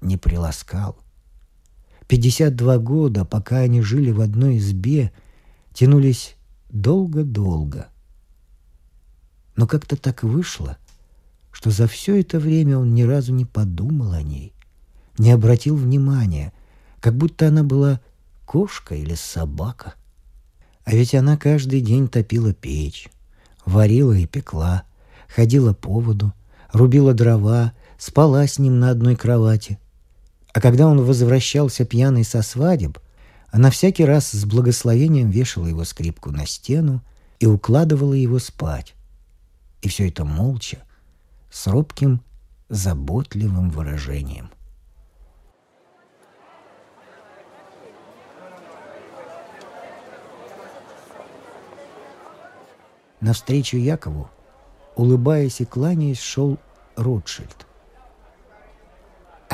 не 0.00 0.16
приласкал, 0.16 0.96
52 2.08 2.78
года, 2.78 3.24
пока 3.24 3.58
они 3.58 3.80
жили 3.82 4.10
в 4.10 4.20
одной 4.20 4.58
избе, 4.58 5.12
тянулись 5.72 6.36
долго-долго. 6.70 7.88
Но 9.56 9.66
как-то 9.66 9.96
так 9.96 10.22
вышло, 10.22 10.78
что 11.50 11.70
за 11.70 11.88
все 11.88 12.20
это 12.20 12.38
время 12.38 12.78
он 12.78 12.94
ни 12.94 13.02
разу 13.02 13.32
не 13.32 13.44
подумал 13.44 14.12
о 14.12 14.22
ней, 14.22 14.52
не 15.18 15.32
обратил 15.32 15.76
внимания, 15.76 16.52
как 17.00 17.16
будто 17.16 17.48
она 17.48 17.64
была 17.64 18.00
кошка 18.44 18.94
или 18.94 19.14
собака. 19.14 19.94
А 20.84 20.92
ведь 20.92 21.14
она 21.14 21.36
каждый 21.36 21.80
день 21.80 22.06
топила 22.06 22.52
печь, 22.52 23.08
варила 23.64 24.12
и 24.12 24.26
пекла, 24.26 24.84
ходила 25.28 25.72
по 25.72 25.98
воду, 25.98 26.32
рубила 26.72 27.14
дрова, 27.14 27.72
спала 27.98 28.46
с 28.46 28.60
ним 28.60 28.78
на 28.78 28.90
одной 28.90 29.16
кровати— 29.16 29.80
а 30.56 30.60
когда 30.62 30.86
он 30.86 31.04
возвращался 31.04 31.84
пьяный 31.84 32.24
со 32.24 32.40
свадеб, 32.40 32.98
она 33.50 33.68
всякий 33.68 34.06
раз 34.06 34.30
с 34.30 34.46
благословением 34.46 35.28
вешала 35.28 35.66
его 35.66 35.84
скрипку 35.84 36.30
на 36.30 36.46
стену 36.46 37.02
и 37.38 37.44
укладывала 37.44 38.14
его 38.14 38.38
спать. 38.38 38.94
И 39.82 39.88
все 39.90 40.08
это 40.08 40.24
молча, 40.24 40.78
с 41.50 41.66
робким, 41.66 42.22
заботливым 42.70 43.68
выражением. 43.68 44.48
Навстречу 53.20 53.76
Якову, 53.76 54.30
улыбаясь 54.94 55.60
и 55.60 55.66
кланяясь, 55.66 56.18
шел 56.18 56.56
Ротшильд. 56.96 57.65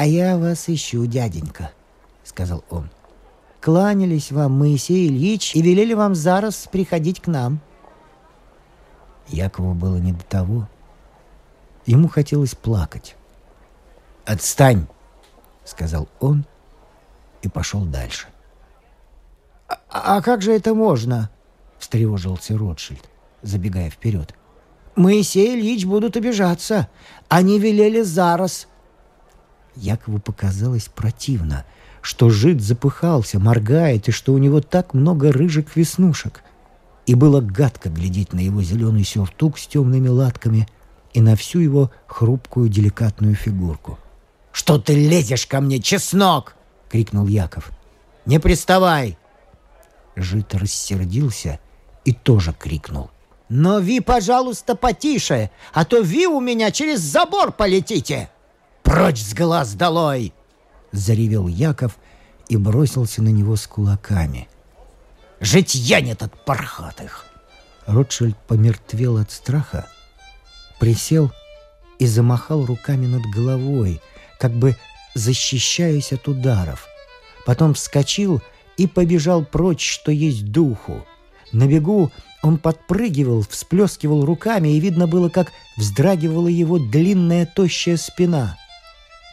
«А 0.02 0.04
я 0.04 0.36
вас 0.36 0.68
ищу, 0.68 1.06
дяденька»,— 1.06 1.70
сказал 2.24 2.64
он. 2.70 2.90
«Кланялись 3.60 4.32
вам 4.32 4.58
Моисей 4.58 5.06
Ильич 5.06 5.54
и 5.54 5.62
велели 5.62 5.94
вам 5.94 6.16
зараз 6.16 6.68
приходить 6.72 7.20
к 7.22 7.28
нам». 7.28 7.60
Якову 9.28 9.74
было 9.74 9.98
не 9.98 10.10
до 10.12 10.24
того. 10.24 10.68
Ему 11.86 12.08
хотелось 12.08 12.56
плакать. 12.56 13.14
«Отстань!»— 14.24 14.88
сказал 15.64 16.08
он 16.18 16.46
и 17.42 17.48
пошел 17.48 17.84
дальше. 17.84 18.26
«А, 19.68 20.16
а 20.16 20.20
как 20.20 20.42
же 20.42 20.52
это 20.52 20.74
можно?»— 20.74 21.30
встревожился 21.78 22.58
Ротшильд, 22.58 23.08
забегая 23.42 23.88
вперед. 23.88 24.34
«Моисей 24.96 25.54
Ильич 25.54 25.84
будут 25.84 26.16
обижаться. 26.16 26.88
Они 27.28 27.60
велели 27.60 28.02
зараз 28.02 28.66
Якову 29.76 30.18
показалось 30.18 30.88
противно, 30.88 31.64
что 32.00 32.30
жид 32.30 32.60
запыхался, 32.60 33.38
моргает, 33.38 34.08
и 34.08 34.12
что 34.12 34.32
у 34.32 34.38
него 34.38 34.60
так 34.60 34.94
много 34.94 35.32
рыжих 35.32 35.76
веснушек. 35.76 36.42
И 37.06 37.14
было 37.14 37.40
гадко 37.40 37.88
глядеть 37.88 38.32
на 38.32 38.40
его 38.40 38.62
зеленый 38.62 39.04
сюртук 39.04 39.58
с 39.58 39.66
темными 39.66 40.08
латками 40.08 40.68
и 41.14 41.20
на 41.20 41.36
всю 41.36 41.60
его 41.60 41.90
хрупкую 42.06 42.68
деликатную 42.68 43.34
фигурку. 43.34 43.98
«Что 44.52 44.78
ты 44.78 44.94
лезешь 44.94 45.46
ко 45.46 45.60
мне, 45.60 45.80
чеснок?»— 45.80 46.54
крикнул 46.90 47.26
Яков. 47.26 47.70
«Не 48.26 48.38
приставай!» 48.38 49.16
Жид 50.14 50.54
рассердился 50.54 51.58
и 52.04 52.12
тоже 52.12 52.52
крикнул. 52.52 53.10
«Но 53.48 53.80
ви, 53.80 54.00
пожалуйста, 54.00 54.74
потише, 54.74 55.50
а 55.72 55.84
то 55.84 56.02
ви 56.02 56.26
у 56.26 56.40
меня 56.40 56.70
через 56.70 57.00
забор 57.00 57.52
полетите!» 57.52 58.31
Прочь 58.92 59.22
с 59.22 59.32
глаз 59.32 59.72
долой!»— 59.72 60.34
заревел 60.92 61.48
Яков 61.48 61.96
и 62.50 62.58
бросился 62.58 63.22
на 63.22 63.30
него 63.30 63.56
с 63.56 63.66
кулаками. 63.66 64.50
«Житья 65.40 66.02
нет 66.02 66.22
от 66.22 66.44
пархатых!» 66.44 67.24
Ротшильд 67.86 68.36
помертвел 68.46 69.16
от 69.16 69.30
страха, 69.30 69.86
присел 70.78 71.32
и 71.98 72.06
замахал 72.06 72.66
руками 72.66 73.06
над 73.06 73.22
головой, 73.34 74.02
как 74.38 74.52
бы 74.52 74.76
защищаясь 75.14 76.12
от 76.12 76.28
ударов. 76.28 76.86
Потом 77.46 77.72
вскочил 77.72 78.42
и 78.76 78.86
побежал 78.86 79.42
прочь, 79.42 79.90
что 79.90 80.12
есть 80.12 80.52
духу. 80.52 81.02
На 81.50 81.66
бегу 81.66 82.12
Он 82.42 82.58
подпрыгивал, 82.58 83.40
всплескивал 83.40 84.26
руками, 84.26 84.68
и 84.68 84.80
видно 84.80 85.06
было, 85.06 85.30
как 85.30 85.50
вздрагивала 85.78 86.48
его 86.48 86.78
длинная 86.78 87.46
тощая 87.46 87.96
спина. 87.96 88.58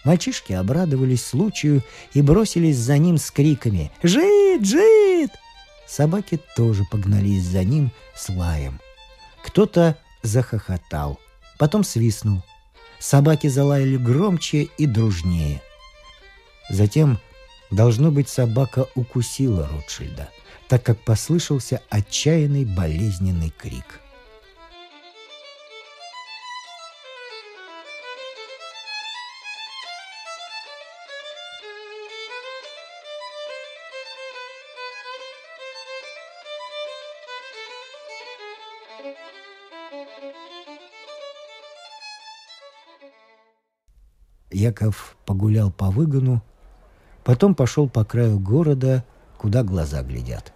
Мальчишки 0.03 0.53
обрадовались 0.53 1.25
случаю 1.25 1.83
и 2.13 2.21
бросились 2.21 2.77
за 2.77 2.97
ним 2.97 3.17
с 3.17 3.31
криками 3.31 3.91
«Жит! 4.01 4.65
Жит!». 4.65 5.31
Собаки 5.87 6.39
тоже 6.55 6.83
погнались 6.89 7.43
за 7.43 7.63
ним 7.63 7.91
с 8.15 8.29
лаем. 8.29 8.79
Кто-то 9.43 9.97
захохотал, 10.21 11.19
потом 11.57 11.83
свистнул. 11.83 12.43
Собаки 12.99 13.47
залаяли 13.47 13.97
громче 13.97 14.69
и 14.77 14.85
дружнее. 14.85 15.61
Затем, 16.69 17.17
должно 17.71 18.11
быть, 18.11 18.29
собака 18.29 18.87
укусила 18.95 19.67
Ротшильда, 19.67 20.29
так 20.67 20.83
как 20.83 20.99
послышался 21.03 21.81
отчаянный 21.89 22.65
болезненный 22.65 23.53
крик– 23.57 24.01
Яков 44.51 45.15
погулял 45.25 45.71
по 45.71 45.91
выгону, 45.91 46.41
потом 47.23 47.55
пошел 47.55 47.87
по 47.87 48.03
краю 48.03 48.39
города, 48.39 49.03
куда 49.37 49.63
глаза 49.63 50.01
глядят. 50.01 50.53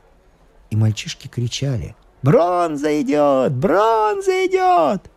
И 0.70 0.76
мальчишки 0.76 1.28
кричали 1.28 1.96
«Бронза 2.24 3.02
идет! 3.02 3.54
Бронза 3.54 4.46
идет!» 4.46 5.10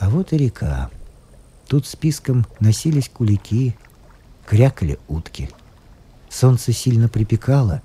А 0.00 0.10
вот 0.10 0.32
и 0.32 0.38
река. 0.38 0.90
Тут 1.66 1.86
списком 1.86 2.46
носились 2.60 3.10
кулики, 3.10 3.76
крякали 4.46 4.98
утки. 5.06 5.50
Солнце 6.30 6.72
сильно 6.72 7.08
припекало, 7.08 7.82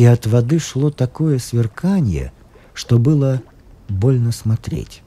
и 0.00 0.04
от 0.06 0.26
воды 0.26 0.58
шло 0.58 0.90
такое 0.90 1.38
сверканье, 1.38 2.32
что 2.72 2.98
было 2.98 3.42
больно 3.86 4.32
смотреть. 4.32 5.02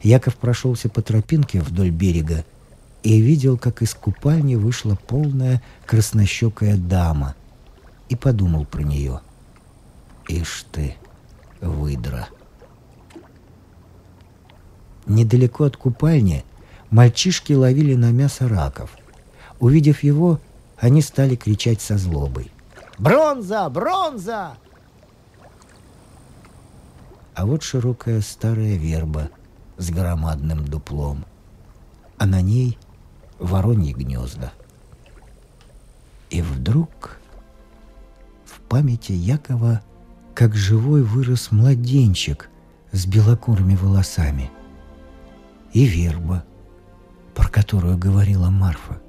Яков 0.00 0.36
прошелся 0.36 0.88
по 0.88 1.02
тропинке 1.02 1.60
вдоль 1.60 1.90
берега 1.90 2.46
и 3.02 3.20
видел, 3.20 3.58
как 3.58 3.82
из 3.82 3.92
купальни 3.92 4.54
вышла 4.54 4.94
полная 5.06 5.62
краснощекая 5.84 6.78
дама, 6.78 7.34
и 8.08 8.16
подумал 8.16 8.64
про 8.64 8.80
нее. 8.80 9.20
«Ишь 10.26 10.64
ты, 10.72 10.94
выдра!» 11.60 12.26
Недалеко 15.04 15.64
от 15.64 15.76
купальни 15.76 16.42
мальчишки 16.88 17.52
ловили 17.52 17.94
на 17.96 18.12
мясо 18.12 18.48
раков. 18.48 18.96
Увидев 19.60 20.02
его, 20.02 20.40
они 20.78 21.02
стали 21.02 21.36
кричать 21.36 21.82
со 21.82 21.98
злобой. 21.98 22.50
Бронза! 22.98 23.68
Бронза!» 23.68 24.56
А 27.34 27.46
вот 27.46 27.62
широкая 27.62 28.20
старая 28.20 28.76
верба 28.76 29.30
с 29.76 29.90
громадным 29.90 30.64
дуплом, 30.64 31.24
а 32.18 32.26
на 32.26 32.40
ней 32.40 32.76
вороньи 33.38 33.92
гнезда. 33.92 34.52
И 36.30 36.42
вдруг 36.42 37.20
в 38.44 38.60
памяти 38.62 39.12
Якова 39.12 39.82
как 40.34 40.54
живой 40.54 41.02
вырос 41.02 41.52
младенчик 41.52 42.50
с 42.90 43.06
белокурыми 43.06 43.76
волосами. 43.76 44.50
И 45.72 45.84
верба, 45.84 46.44
про 47.34 47.48
которую 47.48 47.98
говорила 47.98 48.50
Марфа. 48.50 49.00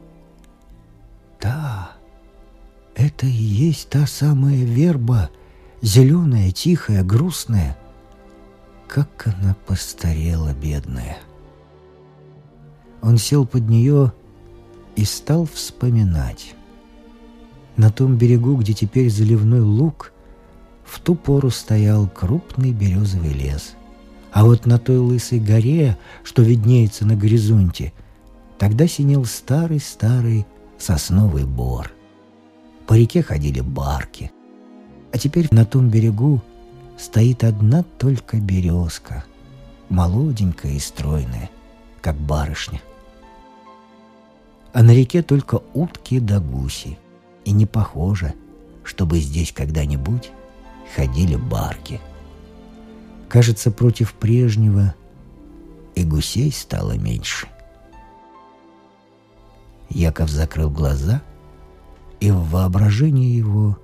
Да, 1.41 1.93
это 2.99 3.25
и 3.25 3.29
есть 3.29 3.89
та 3.89 4.05
самая 4.05 4.63
верба, 4.65 5.29
зеленая, 5.81 6.51
тихая, 6.51 7.03
грустная. 7.03 7.77
Как 8.87 9.27
она 9.27 9.55
постарела, 9.65 10.53
бедная. 10.53 11.17
Он 13.01 13.17
сел 13.17 13.45
под 13.45 13.69
нее 13.69 14.11
и 14.97 15.05
стал 15.05 15.45
вспоминать. 15.45 16.55
На 17.77 17.89
том 17.89 18.17
берегу, 18.17 18.57
где 18.57 18.73
теперь 18.73 19.09
заливной 19.09 19.61
луг, 19.61 20.11
в 20.83 20.99
ту 20.99 21.15
пору 21.15 21.49
стоял 21.49 22.07
крупный 22.07 22.73
березовый 22.73 23.31
лес. 23.31 23.75
А 24.33 24.43
вот 24.43 24.65
на 24.65 24.77
той 24.77 24.97
лысой 24.97 25.39
горе, 25.39 25.97
что 26.23 26.41
виднеется 26.41 27.05
на 27.05 27.15
горизонте, 27.15 27.93
тогда 28.57 28.87
синел 28.87 29.23
старый-старый 29.23 30.45
сосновый 30.77 31.45
бор— 31.45 31.93
по 32.89 32.95
реке 32.95 33.21
ходили 33.21 33.61
барки. 33.61 34.31
А 35.13 35.19
теперь 35.19 35.47
на 35.51 35.63
том 35.63 35.89
берегу 35.89 36.41
стоит 36.97 37.43
одна 37.43 37.83
только 37.83 38.37
березка, 38.37 39.25
молоденькая 39.89 40.71
и 40.71 40.79
стройная, 40.79 41.51
как 42.01 42.15
барышня. 42.15 42.81
А 44.73 44.81
на 44.81 44.89
реке 44.89 45.21
только 45.21 45.61
утки 45.75 46.19
да 46.19 46.39
гуси, 46.39 46.97
и 47.45 47.51
не 47.51 47.67
похоже, 47.67 48.33
чтобы 48.83 49.19
здесь 49.19 49.51
когда-нибудь 49.51 50.31
ходили 50.95 51.35
барки. 51.35 52.01
Кажется, 53.27 53.69
против 53.69 54.15
прежнего 54.15 54.95
и 55.93 56.03
гусей 56.03 56.51
стало 56.51 56.93
меньше. 56.93 57.49
Яков 59.89 60.31
закрыл 60.31 60.71
глаза 60.71 61.21
и 62.19 62.31
в 62.31 62.49
воображении 62.49 63.35
его 63.35 63.77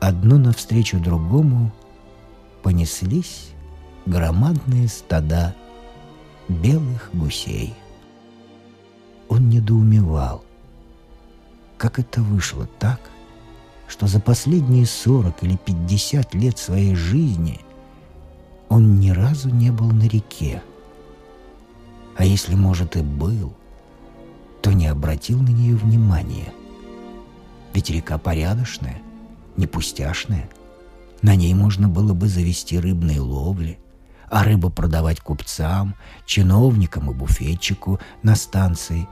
одно 0.00 0.36
навстречу 0.36 0.98
другому 0.98 1.72
понеслись 2.62 3.50
громадные 4.06 4.88
стада 4.88 5.54
белых 6.48 7.10
гусей. 7.12 7.74
Он 9.28 9.48
недоумевал, 9.48 10.44
как 11.78 11.98
это 11.98 12.20
вышло 12.20 12.68
так, 12.78 13.00
что 13.86 14.06
за 14.06 14.20
последние 14.20 14.86
сорок 14.86 15.42
или 15.42 15.56
пятьдесят 15.56 16.34
лет 16.34 16.58
своей 16.58 16.94
жизни 16.94 17.60
он 18.68 18.98
ни 18.98 19.10
разу 19.10 19.50
не 19.50 19.70
был 19.70 19.90
на 19.90 20.08
реке. 20.08 20.62
А 22.16 22.24
если, 22.24 22.54
может, 22.54 22.96
и 22.96 23.02
был, 23.02 23.52
то 24.60 24.72
не 24.72 24.86
обратил 24.86 25.40
на 25.40 25.50
нее 25.50 25.76
внимания– 25.76 26.52
ведь 27.74 27.90
река 27.90 28.18
порядочная, 28.18 29.00
не 29.56 29.66
пустяшная. 29.66 30.48
На 31.22 31.36
ней 31.36 31.54
можно 31.54 31.88
было 31.88 32.14
бы 32.14 32.28
завести 32.28 32.78
рыбные 32.78 33.20
ловли, 33.20 33.78
а 34.28 34.44
рыбу 34.44 34.70
продавать 34.70 35.20
купцам, 35.20 35.94
чиновникам 36.26 37.10
и 37.10 37.14
буфетчику 37.14 38.00
на 38.22 38.34
станции, 38.34 39.06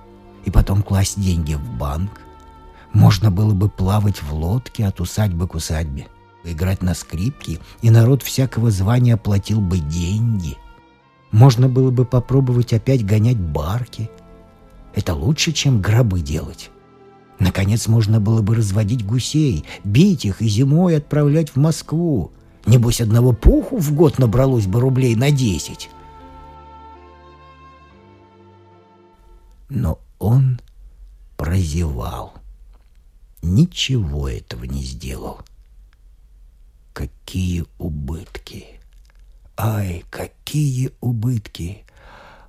и 0.44 0.50
потом 0.50 0.82
класть 0.82 1.20
деньги 1.20 1.54
в 1.54 1.78
банк. 1.78 2.22
Можно 2.92 3.30
было 3.30 3.54
бы 3.54 3.68
плавать 3.68 4.22
в 4.22 4.34
лодке 4.34 4.86
от 4.86 5.00
усадьбы 5.00 5.46
к 5.46 5.54
усадьбе, 5.54 6.08
играть 6.42 6.82
на 6.82 6.94
скрипке, 6.94 7.60
и 7.82 7.90
народ 7.90 8.22
всякого 8.22 8.70
звания 8.70 9.16
платил 9.16 9.60
бы 9.60 9.78
деньги. 9.78 10.56
Можно 11.30 11.68
было 11.68 11.90
бы 11.92 12.04
попробовать 12.04 12.72
опять 12.72 13.06
гонять 13.06 13.38
барки. 13.38 14.10
Это 14.94 15.14
лучше, 15.14 15.52
чем 15.52 15.80
гробы 15.80 16.20
делать. 16.20 16.70
Наконец 17.40 17.88
можно 17.88 18.20
было 18.20 18.42
бы 18.42 18.54
разводить 18.54 19.04
гусей, 19.04 19.64
бить 19.82 20.26
их 20.26 20.42
и 20.42 20.48
зимой 20.48 20.98
отправлять 20.98 21.50
в 21.50 21.56
Москву. 21.56 22.32
Небось, 22.66 23.00
одного 23.00 23.32
пуху 23.32 23.78
в 23.78 23.94
год 23.94 24.18
набралось 24.18 24.66
бы 24.66 24.78
рублей 24.78 25.16
на 25.16 25.30
десять. 25.30 25.88
Но 29.70 29.98
он 30.18 30.60
прозевал. 31.38 32.34
Ничего 33.42 34.28
этого 34.28 34.64
не 34.64 34.82
сделал. 34.82 35.40
Какие 36.92 37.64
убытки! 37.78 38.66
Ай, 39.56 40.04
какие 40.10 40.90
убытки! 41.00 41.84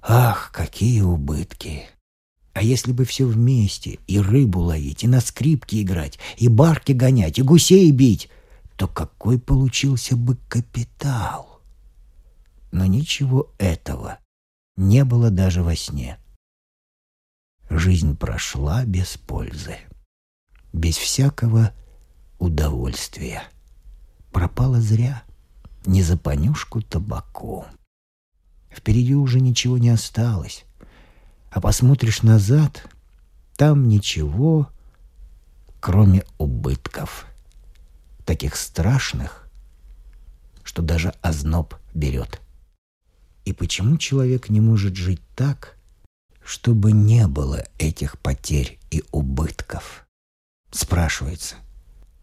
Ах, 0.02 0.52
какие 0.52 1.00
убытки! 1.00 1.88
А 2.54 2.64
если 2.64 2.92
бы 2.92 3.06
все 3.06 3.26
вместе, 3.26 4.00
и 4.08 4.20
рыбу 4.20 4.60
ловить, 4.60 5.04
и 5.04 5.08
на 5.08 5.22
скрипке 5.22 5.82
играть, 5.82 6.20
и 6.38 6.48
барки 6.48 6.92
гонять, 6.92 7.40
и 7.40 7.42
гусей 7.42 7.90
бить, 7.92 8.30
то 8.76 8.88
какой 8.88 9.40
получился 9.40 10.18
бы 10.18 10.38
капитал? 10.50 11.62
Но 12.72 12.86
ничего 12.86 13.50
этого 13.58 14.20
не 14.76 15.06
было 15.06 15.30
даже 15.30 15.64
во 15.64 15.76
сне. 15.76 16.18
жизнь 17.70 18.18
прошла 18.18 18.84
без 18.84 19.18
пользы, 19.18 19.78
без 20.74 20.98
всякого 20.98 21.74
удовольствия. 22.38 23.44
Пропала 24.32 24.82
зря, 24.82 25.24
не 25.86 26.04
за 26.04 26.18
понюшку 26.18 26.82
табаку. 26.82 27.66
Впереди 28.70 29.16
уже 29.16 29.40
ничего 29.40 29.78
не 29.78 29.90
осталось, 29.90 30.66
а 31.52 31.60
посмотришь 31.60 32.24
назад, 32.24 32.88
там 33.58 33.88
ничего, 33.88 34.70
кроме 35.82 36.24
убытков, 36.38 37.26
таких 38.26 38.56
страшных, 38.56 39.48
что 40.64 40.82
даже 40.82 41.14
озноб 41.22 41.76
берет. 41.94 42.40
И 43.44 43.52
почему 43.52 43.98
человек 43.98 44.50
не 44.50 44.62
может 44.62 44.96
жить 44.96 45.22
так, 45.36 45.76
чтобы 46.44 46.94
не 46.94 47.28
было 47.28 47.66
этих 47.78 48.18
потерь 48.18 48.80
и 48.90 49.04
убытков? 49.12 50.08
Спрашивается, 50.72 51.56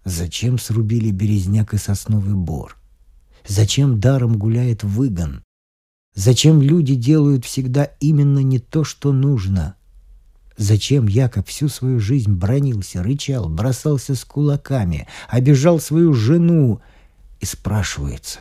зачем 0.05 0.59
срубили 0.59 1.11
березняк 1.11 1.75
и 1.75 1.79
сосновый 1.79 2.35
бор? 2.35 2.77
Зачем 3.47 4.01
даром 4.01 4.38
гуляет 4.38 4.85
выгон? 4.85 5.43
Зачем 6.19 6.61
люди 6.61 6.97
делают 6.97 7.45
всегда 7.45 7.85
именно 8.01 8.41
не 8.41 8.59
то, 8.59 8.83
что 8.83 9.13
нужно? 9.13 9.77
Зачем 10.57 11.07
Яков 11.07 11.47
всю 11.47 11.69
свою 11.69 12.01
жизнь 12.01 12.33
бронился, 12.33 13.05
рычал, 13.05 13.49
бросался 13.49 14.17
с 14.17 14.25
кулаками, 14.25 15.07
обижал 15.29 15.79
свою 15.79 16.15
жену? 16.15 16.81
И 17.39 17.47
спрашивается, 17.47 18.41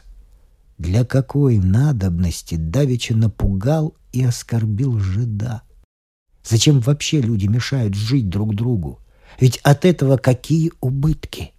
для 0.80 1.06
какой 1.06 1.60
надобности 1.60 2.56
Давича 2.56 3.16
напугал 3.16 3.96
и 4.12 4.24
оскорбил 4.24 4.98
жида? 4.98 5.62
Зачем 6.44 6.80
вообще 6.80 7.22
люди 7.22 7.46
мешают 7.46 7.94
жить 7.94 8.28
друг 8.28 8.56
другу? 8.56 9.02
Ведь 9.40 9.58
от 9.58 9.86
этого 9.86 10.18
какие 10.18 10.72
убытки? 10.82 11.52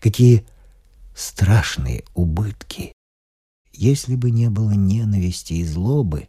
Какие 0.00 0.46
страшные 1.16 2.04
убытки? 2.14 2.92
Если 3.76 4.14
бы 4.14 4.30
не 4.30 4.50
было 4.50 4.70
ненависти 4.70 5.54
и 5.54 5.64
злобы, 5.64 6.28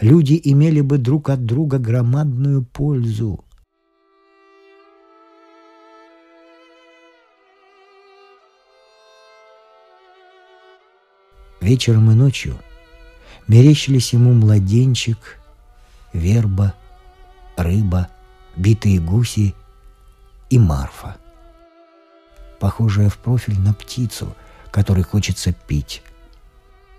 люди 0.00 0.40
имели 0.42 0.80
бы 0.80 0.96
друг 0.96 1.28
от 1.28 1.44
друга 1.44 1.78
громадную 1.78 2.64
пользу. 2.64 3.44
Вечером 11.60 12.10
и 12.10 12.14
ночью 12.14 12.58
мерещились 13.48 14.14
ему 14.14 14.32
младенчик, 14.32 15.38
верба, 16.14 16.74
рыба, 17.58 18.08
битые 18.56 18.98
гуси 18.98 19.54
и 20.48 20.58
Марфа, 20.58 21.18
похожая 22.58 23.10
в 23.10 23.18
профиль 23.18 23.58
на 23.60 23.74
птицу, 23.74 24.34
которой 24.70 25.02
хочется 25.02 25.52
пить, 25.52 26.02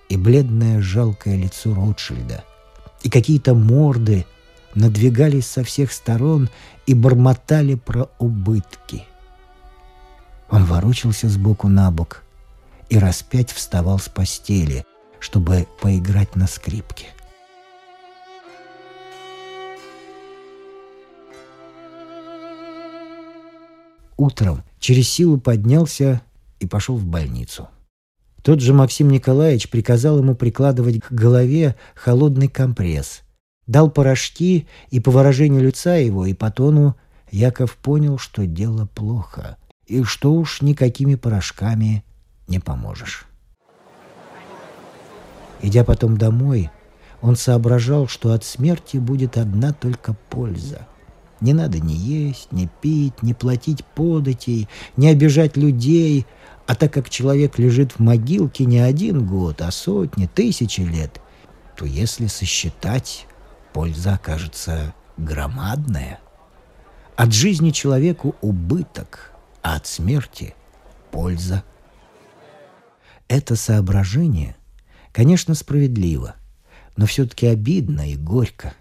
и 0.09 0.17
бледное 0.17 0.81
жалкое 0.81 1.37
лицо 1.37 1.73
Ротшильда, 1.73 2.43
и 3.03 3.09
какие-то 3.09 3.53
морды 3.53 4.25
надвигались 4.75 5.47
со 5.47 5.63
всех 5.63 5.91
сторон 5.91 6.49
и 6.85 6.93
бормотали 6.93 7.75
про 7.75 8.09
убытки. 8.17 9.05
Он 10.49 10.65
ворочался 10.65 11.29
сбоку 11.29 11.67
на 11.67 11.91
бок 11.91 12.23
и 12.89 12.97
раз 12.97 13.21
пять 13.21 13.51
вставал 13.51 13.99
с 13.99 14.09
постели, 14.09 14.83
чтобы 15.19 15.67
поиграть 15.79 16.35
на 16.35 16.47
скрипке. 16.47 17.07
Утром 24.17 24.63
через 24.79 25.07
силу 25.07 25.39
поднялся 25.39 26.21
и 26.59 26.65
пошел 26.65 26.97
в 26.97 27.05
больницу. 27.05 27.69
Тот 28.43 28.61
же 28.61 28.73
Максим 28.73 29.09
Николаевич 29.09 29.69
приказал 29.69 30.19
ему 30.19 30.35
прикладывать 30.35 31.01
к 31.01 31.11
голове 31.11 31.75
холодный 31.93 32.47
компресс. 32.47 33.21
Дал 33.67 33.91
порошки, 33.91 34.67
и 34.89 34.99
по 34.99 35.11
выражению 35.11 35.61
лица 35.61 35.95
его 35.95 36.25
и 36.25 36.33
по 36.33 36.49
тону 36.49 36.95
Яков 37.31 37.75
понял, 37.75 38.17
что 38.17 38.47
дело 38.47 38.87
плохо, 38.87 39.57
и 39.85 40.03
что 40.03 40.33
уж 40.33 40.61
никакими 40.61 41.15
порошками 41.15 42.03
не 42.47 42.59
поможешь. 42.59 43.25
Идя 45.61 45.83
потом 45.83 46.17
домой, 46.17 46.71
он 47.21 47.35
соображал, 47.35 48.07
что 48.07 48.31
от 48.31 48.45
смерти 48.45 48.97
будет 48.97 49.37
одна 49.37 49.73
только 49.73 50.15
польза. 50.29 50.87
Не 51.41 51.53
надо 51.53 51.79
ни 51.79 51.93
есть, 51.93 52.51
ни 52.51 52.69
пить, 52.81 53.21
ни 53.21 53.33
платить 53.33 53.85
податей, 53.85 54.69
ни 54.95 55.07
обижать 55.07 55.57
людей– 55.57 56.25
а 56.69 56.75
так 56.75 56.93
как 56.93 57.09
человек 57.09 57.57
лежит 57.57 57.93
в 57.93 57.99
могилке 57.99 58.63
не 58.63 58.77
один 58.77 59.25
год, 59.25 59.59
а 59.63 59.71
сотни, 59.71 60.27
тысячи 60.27 60.81
лет, 60.81 61.19
то 61.75 61.83
если 61.83 62.27
сосчитать, 62.27 63.25
польза 63.73 64.13
окажется 64.13 64.93
громадная. 65.17 66.19
От 67.15 67.33
жизни 67.33 67.71
человеку 67.71 68.35
убыток, 68.41 69.31
а 69.63 69.77
от 69.77 69.87
смерти 69.87 70.53
польза. 71.09 71.63
Это 73.27 73.55
соображение, 73.55 74.55
конечно, 75.11 75.55
справедливо, 75.55 76.35
но 76.95 77.07
все-таки 77.07 77.47
обидно 77.47 78.11
и 78.11 78.15
горько. 78.15 78.75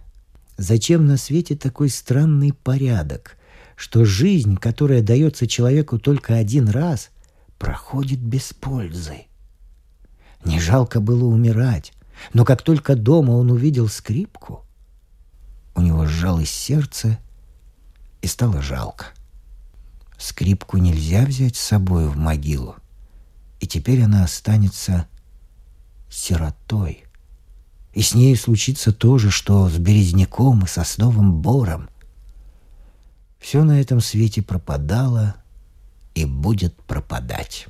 Зачем 0.59 1.07
на 1.07 1.16
свете 1.16 1.57
такой 1.57 1.88
странный 1.88 2.53
порядок, 2.53 3.38
что 3.77 4.05
жизнь, 4.05 4.59
которая 4.59 5.01
дается 5.01 5.46
человеку 5.46 5.98
только 5.98 6.35
один 6.35 6.68
раз– 6.68 7.09
проходит 7.59 8.21
без 8.21 8.53
пользы. 8.53 9.27
Не 10.44 10.61
жалко 10.61 11.01
было 11.01 11.25
умирать, 11.25 11.92
но 12.33 12.44
как 12.44 12.62
только 12.62 12.94
дома 12.94 13.33
он 13.33 13.51
увидел 13.51 13.88
скрипку, 13.88 14.64
у 15.75 15.81
него 15.81 16.07
сжалось 16.07 16.51
сердце 16.51 17.18
и 18.23 18.27
стало 18.27 18.62
жалко. 18.62 19.07
Скрипку 20.16 20.79
нельзя 20.79 21.25
взять 21.25 21.57
с 21.57 21.61
собой 21.61 22.09
в 22.09 22.16
могилу, 22.16 22.77
и 23.61 23.66
теперь 23.66 24.03
она 24.03 24.25
останется 24.25 25.07
сиротой. 26.11 27.05
И 27.92 28.03
с 28.03 28.14
ней 28.14 28.37
случится 28.37 28.92
то 28.92 29.18
же, 29.18 29.31
что 29.31 29.68
с 29.68 29.77
березняком 29.77 30.64
и 30.64 30.68
сосновым 30.68 31.40
бором. 31.40 31.88
Все 33.38 33.62
на 33.64 33.81
этом 33.81 34.01
свете 34.01 34.42
пропадало— 34.42 35.37
и 36.18 36.24
будет 36.24 36.74
пропадать. 36.83 37.68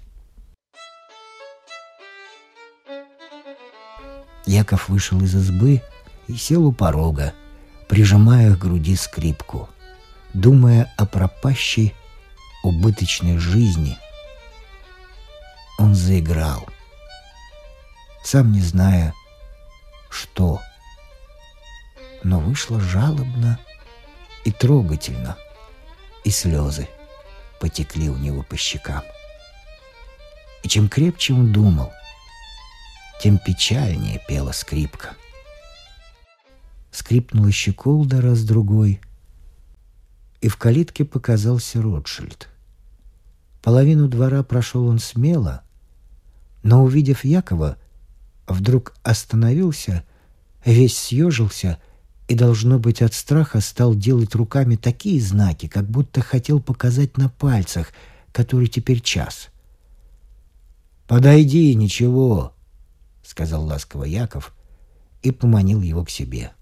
Яков 4.46 4.88
вышел 4.88 5.20
из 5.22 5.34
избы 5.34 5.82
и 6.28 6.34
сел 6.34 6.66
у 6.66 6.72
порога, 6.72 7.34
прижимая 7.88 8.54
к 8.54 8.58
груди 8.58 8.96
скрипку, 8.96 9.68
думая 10.32 10.90
о 10.96 11.04
пропащей 11.04 11.94
убыточной 12.64 13.36
жизни. 13.36 13.98
Он 15.78 15.94
заиграл, 15.94 16.66
сам 18.24 18.52
не 18.52 18.62
зная, 18.62 19.12
что. 20.08 20.62
Но 22.22 22.40
вышло 22.40 22.80
жалобно 22.80 23.58
и 24.44 24.50
трогательно, 24.50 25.36
и 26.24 26.30
слезы 26.30 26.88
потекли 27.60 28.08
у 28.08 28.16
него 28.16 28.42
по 28.42 28.56
щекам. 28.56 29.02
И 30.62 30.68
чем 30.68 30.88
крепче 30.88 31.34
он 31.34 31.52
думал, 31.52 31.92
тем 33.20 33.38
печальнее 33.38 34.20
пела 34.28 34.52
скрипка. 34.52 35.16
Скрипнула 36.90 37.50
щеколда 37.52 38.20
раз-другой, 38.20 39.00
и 40.40 40.48
в 40.48 40.56
калитке 40.56 41.04
показался 41.04 41.82
Ротшильд. 41.82 42.48
Половину 43.62 44.08
двора 44.08 44.42
прошел 44.42 44.86
он 44.86 44.98
смело, 44.98 45.62
но, 46.62 46.84
увидев 46.84 47.24
Якова, 47.24 47.76
вдруг 48.46 48.94
остановился, 49.02 50.04
весь 50.64 50.96
съежился 50.96 51.78
и, 52.28 52.34
должно 52.34 52.78
быть, 52.78 53.00
от 53.00 53.14
страха 53.14 53.60
стал 53.60 53.94
делать 53.94 54.34
руками 54.34 54.76
такие 54.76 55.20
знаки, 55.20 55.66
как 55.66 55.88
будто 55.88 56.20
хотел 56.20 56.60
показать 56.60 57.16
на 57.16 57.30
пальцах, 57.30 57.92
который 58.32 58.68
теперь 58.68 59.00
час. 59.00 59.48
«Подойди, 61.06 61.74
ничего»,— 61.74 62.52
сказал 63.24 63.64
ласково 63.64 64.04
Яков 64.04 64.54
и 65.22 65.30
поманил 65.30 65.80
его 65.80 66.04
к 66.04 66.10
себе. 66.10 66.52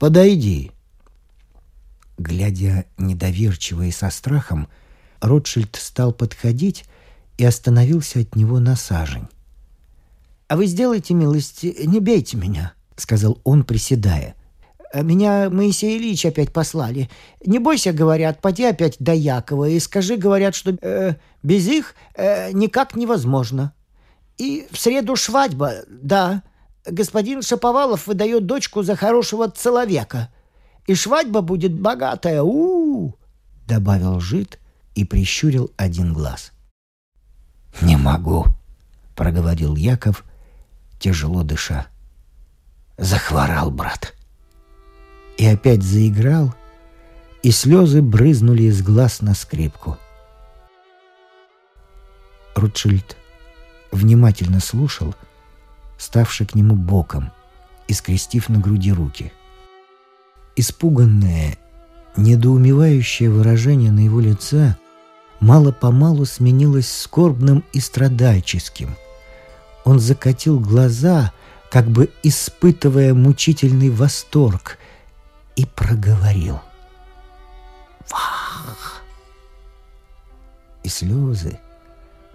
«Подойди». 0.00 0.72
Глядя 2.18 2.86
недоверчиво 2.98 3.82
и 3.82 3.92
со 3.92 4.10
страхом, 4.10 4.68
Ротшильд 5.20 5.76
стал 5.76 6.12
подходить 6.12 6.86
и 7.38 7.44
остановился 7.44 8.20
от 8.20 8.34
него 8.34 8.58
на 8.58 8.74
сажень. 8.74 9.28
«А 10.48 10.56
вы 10.56 10.66
сделайте 10.66 11.14
милость, 11.14 11.62
не 11.62 12.00
бейте 12.00 12.36
меня»,— 12.36 12.72
сказал 12.96 13.40
он, 13.44 13.62
приседая— 13.62 14.34
Меня 15.02 15.50
Моисей 15.50 15.98
Ильич 15.98 16.24
опять 16.24 16.52
послали. 16.52 17.10
Не 17.44 17.58
бойся, 17.58 17.92
говорят, 17.92 18.40
поди 18.40 18.64
опять 18.64 18.96
до 18.98 19.12
Якова 19.12 19.68
и 19.68 19.78
скажи, 19.80 20.16
говорят, 20.16 20.54
что 20.54 20.76
э, 20.80 21.16
без 21.42 21.66
их 21.66 21.94
э, 22.14 22.52
никак 22.52 22.96
невозможно. 22.96 23.72
И 24.38 24.66
в 24.70 24.78
среду 24.78 25.16
свадьба, 25.16 25.74
да. 25.88 26.42
Господин 26.86 27.42
Шаповалов 27.42 28.06
выдает 28.06 28.46
дочку 28.46 28.82
за 28.82 28.96
хорошего 28.96 29.52
человека. 29.52 30.32
И 30.86 30.94
свадьба 30.94 31.40
будет 31.40 31.78
богатая, 31.78 32.42
у, 32.42 33.08
-у, 33.08 33.08
-у 33.08 33.14
добавил 33.66 34.20
жид 34.20 34.58
и 34.94 35.04
прищурил 35.04 35.72
один 35.76 36.12
глаз. 36.12 36.52
«Не 37.82 37.96
могу»,— 37.96 38.46
проговорил 39.16 39.74
Яков, 39.76 40.24
тяжело 41.00 41.42
дыша. 41.42 41.88
«Захворал, 42.96 43.70
брат» 43.70 44.15
и 45.36 45.46
опять 45.46 45.82
заиграл, 45.82 46.54
и 47.42 47.50
слезы 47.50 48.02
брызнули 48.02 48.64
из 48.64 48.82
глаз 48.82 49.20
на 49.20 49.34
скрипку. 49.34 49.98
Рутшильд 52.54 53.16
внимательно 53.92 54.60
слушал, 54.60 55.14
ставший 55.98 56.46
к 56.46 56.54
нему 56.54 56.74
боком 56.74 57.30
и 57.88 57.92
скрестив 57.92 58.48
на 58.48 58.58
груди 58.58 58.92
руки. 58.92 59.32
Испуганное, 60.56 61.58
недоумевающее 62.16 63.30
выражение 63.30 63.92
на 63.92 64.00
его 64.00 64.20
лице 64.20 64.76
мало-помалу 65.40 66.24
сменилось 66.24 66.90
скорбным 66.90 67.62
и 67.72 67.80
страдальческим. 67.80 68.96
Он 69.84 70.00
закатил 70.00 70.58
глаза, 70.58 71.32
как 71.70 71.88
бы 71.88 72.10
испытывая 72.22 73.12
мучительный 73.12 73.90
восторг, 73.90 74.78
и 75.56 75.64
проговорил. 75.64 76.60
Вах! 78.10 79.02
И 80.84 80.88
слезы 80.88 81.58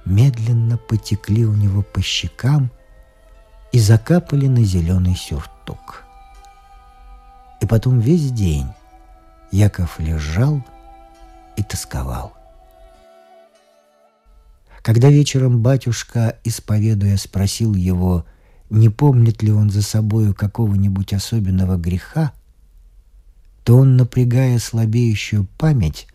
медленно 0.03 0.77
потекли 0.77 1.45
у 1.45 1.53
него 1.53 1.83
по 1.83 2.01
щекам 2.01 2.69
и 3.71 3.79
закапали 3.79 4.47
на 4.47 4.63
зеленый 4.63 5.15
сюртук. 5.15 6.03
И 7.61 7.67
потом 7.67 7.99
весь 7.99 8.31
день 8.31 8.67
Яков 9.51 9.99
лежал 9.99 10.61
и 11.55 11.63
тосковал. 11.63 12.33
Когда 14.81 15.09
вечером 15.09 15.61
батюшка, 15.61 16.37
исповедуя, 16.43 17.15
спросил 17.17 17.75
его, 17.75 18.25
не 18.71 18.89
помнит 18.89 19.43
ли 19.43 19.51
он 19.51 19.69
за 19.69 19.83
собою 19.83 20.33
какого-нибудь 20.33 21.13
особенного 21.13 21.77
греха, 21.77 22.33
то 23.63 23.77
он, 23.77 23.97
напрягая 23.97 24.59
слабеющую 24.59 25.45
память, 25.57 26.07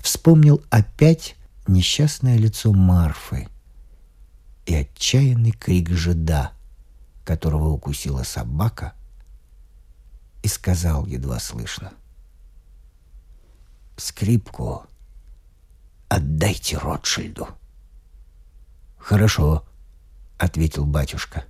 вспомнил 0.00 0.62
опять 0.70 1.36
несчастное 1.66 2.36
лицо 2.36 2.72
Марфы 2.72 3.48
и 4.66 4.74
отчаянный 4.74 5.52
крик 5.52 5.90
жида, 5.90 6.52
которого 7.24 7.68
укусила 7.68 8.22
собака, 8.22 8.94
и 10.42 10.48
сказал 10.48 11.06
едва 11.06 11.38
слышно. 11.38 11.92
«Скрипку 13.96 14.84
отдайте 16.08 16.78
Ротшильду». 16.78 17.48
«Хорошо»,— 18.96 19.64
ответил 20.38 20.86
батюшка. 20.86 21.44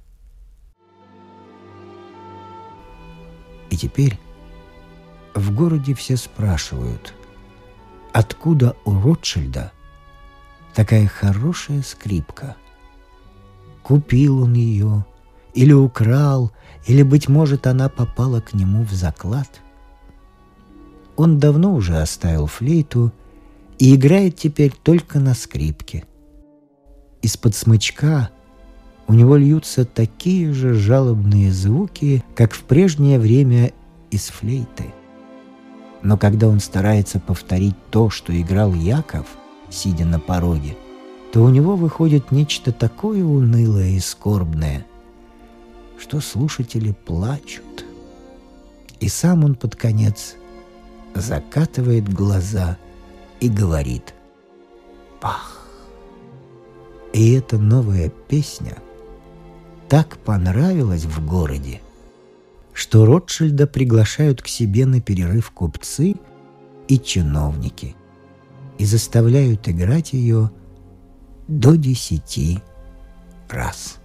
И 3.71 3.77
теперь 3.77 4.19
в 5.35 5.55
городе 5.55 5.95
все 5.95 6.17
спрашивают, 6.17 7.15
откуда 8.13 8.77
у 8.85 8.93
Ротшильда 8.93 9.73
такая 10.75 11.07
хорошая 11.07 11.83
скрипка? 11.83 12.57
Купил 13.83 14.43
он 14.43 14.55
ее, 14.55 15.05
или 15.55 15.73
украл, 15.73 16.53
или, 16.87 17.03
быть 17.03 17.29
может, 17.29 17.67
она 17.67 17.89
попала 17.89 18.41
к 18.41 18.55
нему 18.55 18.85
в 18.85 18.93
заклад? 18.93 19.61
Он 21.17 21.39
давно 21.39 21.75
уже 21.75 21.99
оставил 21.99 22.47
флейту 22.47 23.13
и 23.79 23.95
играет 23.95 24.37
теперь 24.37 24.73
только 24.73 25.19
на 25.19 25.35
скрипке. 25.35 26.05
Из-под 27.23 27.55
смычка 27.55 28.31
у 29.07 29.15
него 29.15 29.37
льются 29.37 29.85
такие 29.85 30.53
же 30.53 30.75
жалобные 30.75 31.53
звуки, 31.53 32.25
как 32.35 32.53
в 32.53 32.63
прежнее 32.63 33.19
время 33.19 33.73
из 34.11 34.29
флейты– 34.29 34.95
но 36.03 36.17
когда 36.17 36.49
он 36.49 36.61
старается 36.61 37.21
повторить 37.21 37.77
то, 37.91 38.11
что 38.11 38.39
играл 38.39 38.73
Яков, 38.73 39.27
сидя 39.69 40.05
на 40.05 40.19
пороге, 40.19 40.77
то 41.33 41.43
у 41.43 41.51
него 41.51 41.77
выходит 41.77 42.33
нечто 42.33 42.73
такое 42.73 43.25
унылое 43.25 43.91
и 43.91 44.01
скорбное, 44.01 44.87
что 45.99 46.21
слушатели 46.21 46.93
плачут. 46.93 47.85
И 48.99 49.09
сам 49.09 49.45
он 49.45 49.55
под 49.55 49.77
конец 49.77 50.37
закатывает 51.15 52.13
глаза 52.13 52.79
и 53.41 53.49
говорит 53.49 54.15
«Пах!». 55.21 55.67
И 57.13 57.33
эта 57.33 57.59
новая 57.59 58.09
песня 58.09 58.77
так 59.89 60.17
понравилась 60.19 61.05
в 61.05 61.25
городе– 61.27 61.81
что 62.81 63.05
Ротшильда 63.05 63.67
приглашают 63.67 64.41
к 64.41 64.49
себе 64.49 64.87
на 64.87 65.03
перерыв 65.03 65.51
купцы 65.51 66.15
и 66.89 66.99
чиновники 66.99 67.95
и 68.79 68.87
заставляют 68.87 69.69
играть 69.69 70.15
ее 70.15 70.51
до 71.47 71.77
десяти 71.77 72.61
раз. 73.51 73.99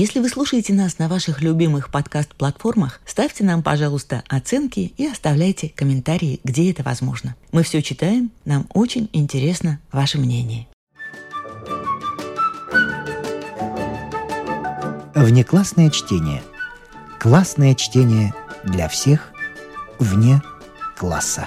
Если 0.00 0.18
вы 0.18 0.30
слушаете 0.30 0.72
нас 0.72 0.98
на 0.98 1.08
ваших 1.08 1.42
любимых 1.42 1.90
подкаст-платформах, 1.90 3.02
ставьте 3.04 3.44
нам, 3.44 3.62
пожалуйста, 3.62 4.24
оценки 4.28 4.94
и 4.96 5.06
оставляйте 5.06 5.68
комментарии, 5.68 6.40
где 6.42 6.70
это 6.70 6.82
возможно. 6.82 7.36
Мы 7.52 7.62
все 7.64 7.82
читаем, 7.82 8.30
нам 8.46 8.66
очень 8.72 9.10
интересно 9.12 9.78
ваше 9.92 10.16
мнение. 10.16 10.66
Внеклассное 15.14 15.90
чтение. 15.90 16.42
Классное 17.18 17.74
чтение 17.74 18.32
для 18.64 18.88
всех 18.88 19.30
вне 19.98 20.40
класса. 20.96 21.46